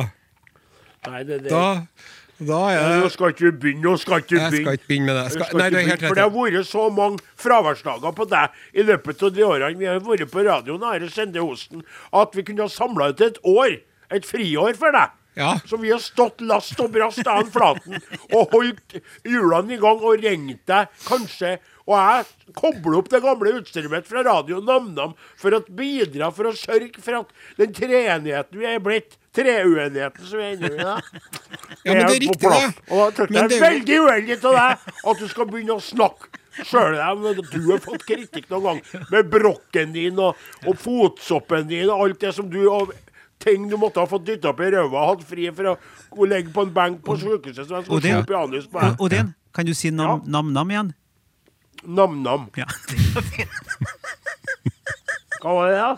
Nei, 1.07 1.21
det, 1.27 1.43
det. 1.45 1.51
Da, 1.53 1.67
da 2.37 2.61
er 2.69 2.81
Nå 2.97 3.05
det 3.05 3.11
skal 3.13 3.33
ikke 3.33 3.45
du 3.45 3.59
begynne. 3.61 3.83
Nå 3.85 3.93
skal 4.01 4.23
ikke 4.23 4.33
du 4.33 4.39
Jeg 4.39 4.63
skal 4.63 4.79
ikke 4.79 4.89
begynne 4.89 5.09
med 5.09 5.19
det. 5.19 5.27
Skal, 5.35 5.49
skal 5.51 5.61
nei, 5.61 5.69
du 5.69 5.77
er 5.77 5.85
helt 5.87 5.93
rett. 5.95 6.07
For 6.07 6.19
det 6.19 6.25
har 6.25 6.33
vært 6.35 6.71
så 6.71 6.87
mange 6.93 7.29
fraværsdager 7.45 8.17
på 8.17 8.27
deg 8.33 8.57
i 8.73 8.87
løpet 8.89 9.23
av 9.27 9.37
de 9.37 9.45
årene 9.47 9.79
vi 9.79 9.89
har 9.89 10.01
vært 10.05 10.33
på 10.33 10.45
radioen 10.49 10.89
Are 10.89 10.99
Sende 11.05 11.15
Sendehosten, 11.17 11.85
at 12.13 12.37
vi 12.37 12.45
kunne 12.49 12.65
ha 12.67 12.73
samla 12.73 13.11
ut 13.13 13.23
et 13.25 13.39
år. 13.45 13.79
Et 14.13 14.23
friår 14.23 14.77
for 14.79 14.95
deg. 14.95 15.16
Ja. 15.37 15.59
Så 15.69 15.77
vi 15.77 15.91
har 15.91 16.01
stått 16.01 16.41
last 16.41 16.79
og 16.81 16.89
brast 16.95 17.27
av 17.29 17.43
en 17.43 17.51
flaten 17.53 17.99
og 18.33 18.53
holdt 18.55 18.95
hjulene 19.27 19.75
i 19.75 19.81
gang 19.81 19.99
og 20.01 20.23
ringt 20.23 20.63
deg, 20.69 20.89
kanskje. 21.05 21.59
Og 21.87 21.93
jeg 21.95 22.55
kobler 22.57 22.97
opp 22.99 23.11
det 23.13 23.21
gamle 23.23 23.53
utstyret 23.59 23.91
mitt 23.91 24.09
fra 24.09 24.23
Radio 24.25 24.57
Nam-Nam 24.65 25.13
for 25.39 25.55
å 25.55 25.61
bidra 25.77 26.31
for 26.35 26.49
å 26.49 26.55
sørge 26.57 27.03
for 27.03 27.21
at 27.21 27.31
den 27.61 27.71
treenigheten 27.77 28.59
vi 28.59 28.67
er 28.67 28.81
blitt, 28.83 29.15
treuenigheten 29.37 30.25
som 30.25 30.41
vi 30.41 30.47
er 30.49 30.57
inne 30.57 30.73
i 30.73 30.81
da, 30.81 30.97
Ja, 31.85 31.93
men 31.93 32.01
det 32.01 32.09
er 32.09 32.19
riktig, 32.25 32.51
det. 32.51 32.89
Og 32.89 33.15
tror 33.15 33.31
Men 33.31 33.47
det 33.47 33.55
er 33.55 33.61
er 33.61 33.69
veldig 33.69 34.01
uheldig 34.03 34.37
av 34.41 34.57
deg 34.57 34.91
at 35.13 35.21
du 35.21 35.27
skal 35.31 35.47
begynne 35.53 35.77
å 35.77 35.85
snakke 35.85 36.43
sjøl 36.65 36.97
om 36.97 37.27
du 37.37 37.59
har 37.69 37.81
fått 37.85 38.07
kritikk 38.09 38.49
noen 38.49 38.65
gang 38.65 39.03
med 39.13 39.29
brokken 39.31 39.93
din 39.93 40.17
og, 40.17 40.39
og 40.65 40.79
fotsoppen 40.81 41.69
din 41.69 41.91
og 41.93 42.07
alt 42.07 42.23
det 42.25 42.33
som 42.33 42.49
du 42.49 42.63
og 42.65 42.95
ting 43.47 43.65
du 43.71 43.77
måtte 43.79 44.03
ha 44.03 44.07
fått 44.11 44.27
dytta 44.27 44.51
opp 44.53 44.59
i 44.61 44.69
ræva 44.75 45.01
og 45.01 45.09
hatt 45.15 45.25
fri 45.31 45.47
for 45.55 45.71
å 45.73 46.27
legge 46.29 46.51
på 46.53 46.67
en 46.67 46.73
benk 46.75 47.01
på 47.07 47.15
sjukehuset 47.21 47.63
så 47.69 47.79
jeg 47.79 47.87
skulle 47.87 48.03
slå 48.03 48.23
pianus 48.29 48.67
på. 48.71 48.83
Odin, 49.07 49.33
kan 49.55 49.65
du 49.67 49.73
si 49.77 49.89
nam- 49.95 50.21
nam-nam 50.27 50.73
igjen? 50.75 50.93
Nam-nam. 51.87 52.49
Ja. 52.59 52.67
Hva 55.41 55.53
var 55.53 55.69
det, 55.69 55.77
da? 55.77 55.91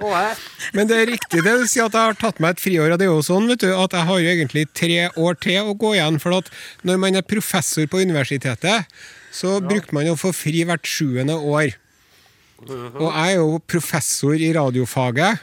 Hva 0.00 0.10
var 0.14 0.22
det? 0.28 0.36
Men 0.76 0.86
det 0.88 0.96
er 1.02 1.08
riktig 1.10 1.42
det 1.44 1.54
du 1.60 1.64
sier 1.68 1.88
at 1.88 1.96
jeg 1.98 2.06
har 2.12 2.18
tatt 2.20 2.38
meg 2.40 2.54
et 2.54 2.62
friår. 2.62 2.92
Og 2.94 3.00
det 3.00 3.06
er 3.08 3.10
jo 3.10 3.24
sånn 3.26 3.48
vet 3.50 3.64
du, 3.64 3.70
at 3.74 3.96
jeg 3.96 4.06
har 4.08 4.20
jo 4.22 4.30
egentlig 4.32 4.62
tre 4.78 4.98
år 5.18 5.38
til 5.42 5.58
å 5.72 5.74
gå 5.76 5.90
igjen. 5.96 6.20
For 6.22 6.36
at 6.38 6.50
når 6.86 7.00
man 7.02 7.18
er 7.18 7.26
professor 7.26 7.88
på 7.90 8.00
universitetet, 8.06 8.86
så 9.34 9.58
bruker 9.64 9.92
man 9.96 10.08
å 10.12 10.16
få 10.18 10.30
fri 10.34 10.62
hvert 10.68 10.86
sjuende 10.88 11.36
år. 11.36 11.74
Og 12.62 13.06
jeg 13.08 13.26
er 13.26 13.36
jo 13.40 13.58
professor 13.70 14.34
i 14.38 14.52
radiofaget. 14.56 15.42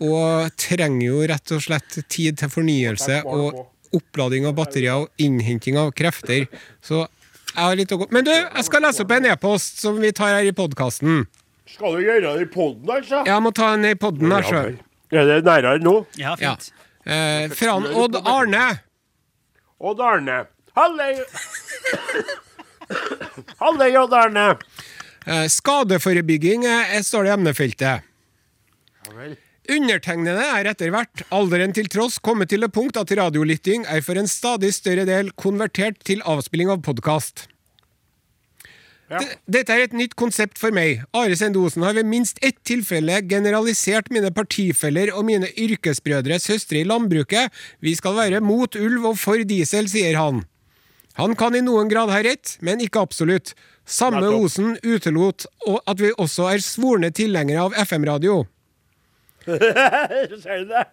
Og 0.00 0.56
trenger 0.60 1.06
jo 1.06 1.22
rett 1.30 1.54
og 1.56 1.62
slett 1.64 1.98
tid 2.12 2.38
til 2.40 2.52
fornyelse 2.52 3.22
og 3.26 3.64
opplading 3.96 4.46
av 4.46 4.54
batterier 4.58 5.04
og 5.04 5.22
innhenting 5.22 5.78
av 5.80 5.90
krefter. 5.96 6.46
Så 6.84 7.02
jeg 7.50 7.62
har 7.64 7.78
litt 7.78 7.90
å 7.90 7.98
gå 7.98 8.06
Men 8.14 8.26
du, 8.26 8.30
jeg 8.30 8.66
skal 8.66 8.84
lese 8.86 9.02
opp 9.02 9.14
en 9.16 9.26
e-post 9.32 9.80
som 9.82 9.98
vi 10.00 10.12
tar 10.14 10.36
her 10.36 10.46
i 10.46 10.54
podkasten. 10.54 11.24
Skal 11.70 11.96
du 11.96 12.04
gjøre 12.04 12.36
det 12.36 12.46
i 12.46 12.50
poden, 12.50 12.86
altså? 12.90 13.24
Jeg 13.26 13.42
må 13.42 13.50
ta 13.54 13.72
den 13.74 13.90
i 13.90 13.96
poden 13.98 14.30
her, 14.34 14.46
sjøl. 14.46 14.78
Er 15.10 15.26
det 15.26 15.40
nærere 15.46 15.82
nå? 15.82 15.96
ja, 16.18 16.36
Ja. 16.40 16.54
Eh, 17.10 17.48
fra 17.56 17.78
han 17.78 17.86
Odd 17.96 18.18
Arne. 18.28 18.64
Odd 19.80 20.02
Arne. 20.04 20.42
Halløy! 20.76 21.22
Halla, 23.62 23.88
Odd 24.02 24.14
Arne. 24.14 24.46
Eh, 25.26 25.46
Skadeforebygging 25.48 26.66
står 27.06 27.26
det 27.26 27.32
i 27.32 27.34
emnefeltet. 27.38 28.09
Undertegnede 29.70 30.42
er 30.42 30.68
etter 30.72 30.90
hvert, 30.92 31.22
alderen 31.30 31.72
til 31.76 31.88
tross, 31.92 32.18
kommet 32.18 32.50
til 32.50 32.64
det 32.64 32.72
punkt 32.74 32.98
at 33.00 33.12
radiolytting 33.16 33.86
er 33.88 34.02
for 34.04 34.18
en 34.18 34.28
stadig 34.28 34.72
større 34.74 35.06
del 35.08 35.30
konvertert 35.38 36.00
til 36.04 36.24
avspilling 36.28 36.72
av 36.72 36.82
podkast. 36.84 37.46
Ja. 39.10 39.18
Dette 39.50 39.74
er 39.74 39.88
et 39.88 39.94
nytt 39.96 40.12
konsept 40.18 40.60
for 40.60 40.70
meg. 40.74 41.00
Are 41.18 41.34
Sendosen 41.34 41.82
har 41.82 41.96
ved 41.96 42.06
minst 42.06 42.38
ett 42.46 42.60
tilfelle 42.66 43.16
generalisert 43.26 44.10
mine 44.14 44.30
partifeller 44.30 45.10
og 45.16 45.26
mine 45.26 45.48
yrkesbrødre 45.58 46.38
søstre 46.38 46.84
i 46.84 46.86
landbruket. 46.86 47.50
Vi 47.82 47.96
skal 47.98 48.14
være 48.20 48.42
mot 48.44 48.78
ulv 48.78 49.10
og 49.10 49.18
for 49.18 49.42
diesel, 49.42 49.90
sier 49.90 50.14
han. 50.20 50.44
Han 51.18 51.34
kan 51.34 51.58
i 51.58 51.64
noen 51.64 51.90
grad 51.90 52.12
ha 52.14 52.20
rett, 52.22 52.54
men 52.62 52.82
ikke 52.84 53.02
absolutt. 53.02 53.56
Samme. 53.82 54.22
Osen 54.30 54.76
utelot 54.86 55.48
at 55.66 55.98
vi 55.98 56.14
også 56.14 56.46
er 56.52 56.62
svorne 56.62 57.10
tilhengere 57.10 57.66
av 57.66 57.74
FM-radio. 57.82 58.44
Ser 60.42 60.64
du 60.64 60.72
det? 60.72 60.86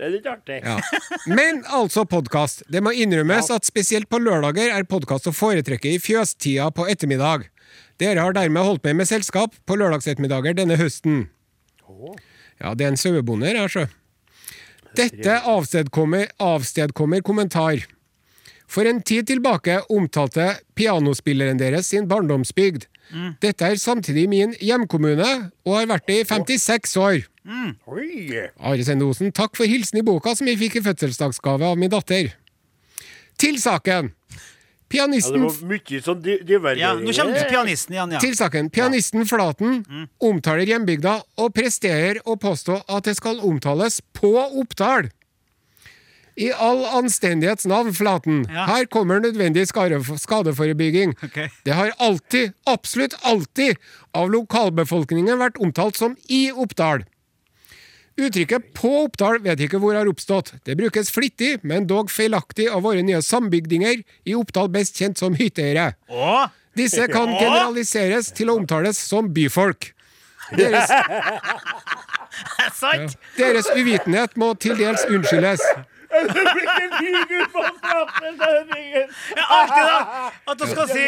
Det 0.00 0.06
er 0.08 0.12
litt 0.14 0.26
artig. 0.26 0.58
Ja. 0.64 0.78
Men 1.28 1.60
altså 1.70 2.02
podkast. 2.08 2.64
Det 2.72 2.80
må 2.82 2.94
innrømmes 2.96 3.50
at 3.54 3.68
spesielt 3.68 4.08
på 4.10 4.18
lørdager 4.22 4.72
er 4.72 4.88
podkast 4.88 5.28
å 5.28 5.34
foretrekke 5.36 5.92
i 5.92 6.00
fjøstida 6.02 6.70
på 6.74 6.88
ettermiddag. 6.90 7.44
Dere 8.02 8.24
har 8.24 8.34
dermed 8.34 8.66
holdt 8.66 8.84
meg 8.88 8.96
med 8.98 9.10
selskap 9.10 9.54
på 9.68 9.76
lørdagsettermiddager 9.78 10.56
denne 10.58 10.78
høsten. 10.80 11.26
Ja, 12.58 12.72
det 12.74 12.86
er 12.86 12.94
en 12.94 13.00
sauebonde 13.00 13.52
her, 13.52 13.68
sjø. 13.70 13.86
Dette 14.96 15.38
avstedkommer, 15.48 16.32
avstedkommer 16.40 17.22
kommentar. 17.24 17.84
For 18.72 18.88
en 18.88 19.02
tid 19.04 19.28
tilbake 19.28 19.78
omtalte 19.92 20.54
pianospilleren 20.78 21.60
deres 21.60 21.92
sin 21.92 22.08
barndomsbygd. 22.08 22.88
Dette 23.44 23.68
er 23.68 23.80
samtidig 23.80 24.24
min 24.32 24.54
hjemkommune, 24.60 25.28
og 25.68 25.76
har 25.76 25.90
vært 25.90 26.08
det 26.08 26.18
i 26.22 26.28
56 26.28 26.96
år. 27.00 27.18
Oi. 27.42 28.48
Are 28.60 28.84
Sendosen, 28.86 29.32
takk 29.34 29.56
for 29.58 29.66
hilsen 29.66 29.98
i 29.98 30.06
boka 30.06 30.34
som 30.38 30.46
jeg 30.46 30.60
fikk 30.60 30.78
i 30.78 30.84
fødselsdagsgave 30.86 31.72
av 31.72 31.78
min 31.80 31.90
datter. 31.90 32.30
Til 33.40 33.58
saken. 33.58 34.12
Ja, 34.92 35.06
det 35.08 35.22
Pianisten, 35.22 35.40
var 35.40 35.54
mye 35.70 36.00
sånn. 36.04 36.18
Ja, 36.76 36.90
nå 37.00 37.12
kommer 37.16 37.38
til 37.38 37.48
pianisten 37.48 37.94
igjen, 37.96 38.10
ja. 38.12 38.20
til 38.20 38.34
saken. 38.36 38.68
Pianisten 38.68 39.24
Flaten 39.24 39.78
omtaler 40.20 40.68
hjembygda 40.68 41.14
og 41.40 41.54
presterer 41.56 42.20
å 42.28 42.36
påstå 42.36 42.82
at 42.92 43.08
det 43.08 43.16
skal 43.16 43.40
omtales 43.40 44.02
på 44.12 44.34
Oppdal. 44.36 45.08
I 46.36 46.50
all 46.52 46.84
anstendighets 46.98 47.64
navn, 47.68 47.92
Flaten, 47.92 48.44
Ja. 48.48 48.66
her 48.66 48.84
kommer 48.84 49.20
nødvendig 49.20 49.66
skadeforebygging. 49.68 51.16
Okay. 51.24 51.48
Det 51.64 51.72
har 51.72 51.92
alltid, 51.98 52.52
absolutt 52.66 53.14
alltid, 53.22 53.76
av 54.14 54.30
lokalbefolkningen 54.30 55.38
vært 55.38 55.56
omtalt 55.60 55.96
som 55.96 56.16
i 56.28 56.50
Oppdal. 56.52 57.04
Uttrykket 58.16 58.74
'på 58.76 58.90
Oppdal' 59.06 59.40
vet 59.42 59.60
ikke 59.64 59.78
hvor 59.80 59.94
har 59.96 60.08
oppstått. 60.08 60.52
Det 60.64 60.76
brukes 60.76 61.10
flittig, 61.10 61.58
men 61.64 61.86
dog 61.86 62.10
feilaktig 62.12 62.68
av 62.68 62.82
våre 62.84 63.02
nye 63.02 63.22
sambygdinger, 63.24 64.02
i 64.24 64.34
Oppdal 64.36 64.68
best 64.68 64.96
kjent 65.00 65.18
som 65.18 65.34
hytteeiere. 65.34 65.94
Disse 66.76 67.08
kan 67.08 67.28
generaliseres 67.38 68.32
til 68.36 68.50
å 68.52 68.56
omtales 68.60 68.98
som 69.00 69.32
byfolk. 69.32 69.94
Deres, 70.52 70.90
ja, 72.82 73.08
deres 73.38 73.68
uvitenhet 73.72 74.36
må 74.36 74.54
til 74.60 74.76
dels 74.76 75.04
unnskyldes. 75.08 75.60
Jeg 76.12 76.26
artig, 79.48 79.84
da! 79.88 79.98
At 80.52 80.58
du 80.60 80.66
skal 80.68 80.88
si. 80.90 81.06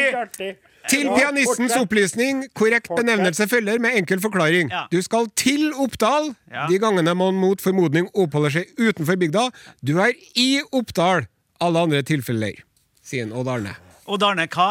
Til 0.89 1.09
pianistens 1.15 1.75
opplysning, 1.79 2.43
korrekt 2.57 2.91
benevnelse 2.93 3.47
følger 3.49 3.79
med 3.81 3.97
enkel 4.01 4.21
forklaring. 4.21 4.71
Du 4.91 5.01
skal 5.05 5.29
til 5.39 5.71
Oppdal 5.73 6.33
de 6.69 6.79
gangene 6.81 7.15
man 7.17 7.39
mot 7.41 7.61
formodning 7.61 8.09
oppholder 8.13 8.59
seg 8.59 8.75
utenfor 8.79 9.17
bygda. 9.19 9.49
Du 9.85 9.97
er 10.03 10.13
i 10.35 10.61
Oppdal 10.71 11.25
alle 11.63 11.85
andre 11.87 12.01
tilfeller, 12.05 12.61
sier 13.05 13.31
Odd 13.31 13.49
Arne. 13.49 13.75
Odd 14.05 14.23
Arne 14.23 14.47
hva? 14.51 14.69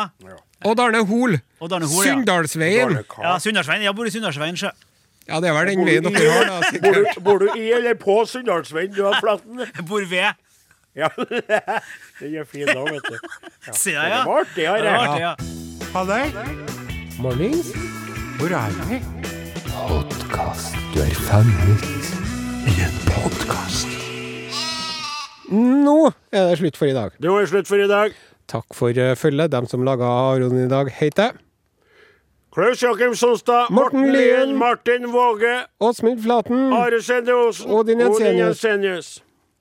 Odd 0.65 0.81
Arne 0.81 1.05
Hol. 1.09 1.39
Sunndalsveien. 1.61 2.99
Ja, 3.19 3.39
Sunndalsveien. 3.43 3.85
Jeg 3.85 3.97
bor 3.97 4.09
i 4.09 4.13
Sunndalsveien, 4.15 4.59
sjø. 4.61 4.71
Ja, 5.29 5.41
det 5.41 5.49
er 5.49 5.57
vel 5.57 5.71
den 5.73 5.87
veien 5.89 6.05
dere 6.05 6.33
har, 6.35 6.51
da. 6.51 6.81
Bor 6.85 6.97
du, 6.99 7.21
bor 7.25 7.39
du 7.41 7.47
i 7.57 7.71
eller 7.73 7.97
på 7.97 8.19
Sunndalsveien, 8.29 8.93
du 8.93 9.07
har 9.07 9.21
flaten? 9.25 9.65
Jeg 9.77 9.87
bor 9.89 10.05
ved. 10.11 10.41
Ja. 10.95 11.09
Den 12.21 12.35
er 12.39 12.45
fin 12.47 12.69
da, 12.69 12.85
vet 12.87 13.09
du. 13.09 13.17
Ja. 13.67 13.73
Se 13.75 13.97
ja. 13.97 14.23
var 14.23 14.45
artig, 14.45 14.63
Det 14.63 14.71
var 14.71 15.09
artig, 15.09 15.23
ja. 15.25 15.63
Halløy. 15.95 16.27
Mornings. 17.23 17.69
Hvor 18.39 18.51
er 18.51 18.73
vi? 18.89 18.97
Podkast. 19.71 20.75
Du 20.91 20.99
er 20.99 21.13
fanget 21.29 21.85
I 22.67 22.73
en 22.83 22.97
podkast. 23.07 23.93
Nå 25.55 25.95
er 26.35 26.49
det 26.49 26.57
slutt 26.59 26.81
for 26.81 26.91
i 26.91 26.97
dag. 26.97 27.15
Det 27.23 27.31
var 27.31 27.47
slutt 27.47 27.71
for 27.71 27.79
i 27.79 27.87
dag. 27.87 28.17
Takk 28.51 28.75
for 28.75 28.91
uh, 28.91 29.13
følget. 29.15 29.53
Dem 29.53 29.69
som 29.71 29.87
laga 29.87 30.09
Aron 30.11 30.59
i 30.59 30.67
dag, 30.73 30.91
heter 30.91 31.37
Klaus 32.51 32.83
Jakim 32.83 33.15
Sonstad, 33.15 33.71
Morten 33.71 34.11
Lien. 34.11 34.57
Martin 34.59 35.07
Våge, 35.13 35.61
Åsmund 35.79 36.25
Flaten. 36.27 36.73
Are 36.75 36.99
Sende 37.03 37.37
Osen 37.39 37.71
Odin 37.71 38.03
Jensenius. 38.03 39.21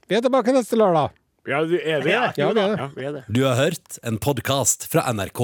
Vi 0.10 0.17
er 0.17 0.26
tilbake 0.26 0.58
neste 0.58 0.82
lørdag. 0.82 1.13
Ja, 1.46 1.62
er 1.62 2.02
vi? 2.02 2.10
Ja, 2.10 2.32
vi 2.34 2.41
er 2.41 2.58
det. 2.58 2.65
Ja, 2.82 2.89
vi 2.96 3.06
er 3.06 3.13
det. 3.19 3.24
Du 3.30 3.43
har 3.46 3.54
hørt 3.62 4.02
en 4.02 4.17
podkast 4.17 4.89
fra 4.89 5.06
NRK. 5.13 5.43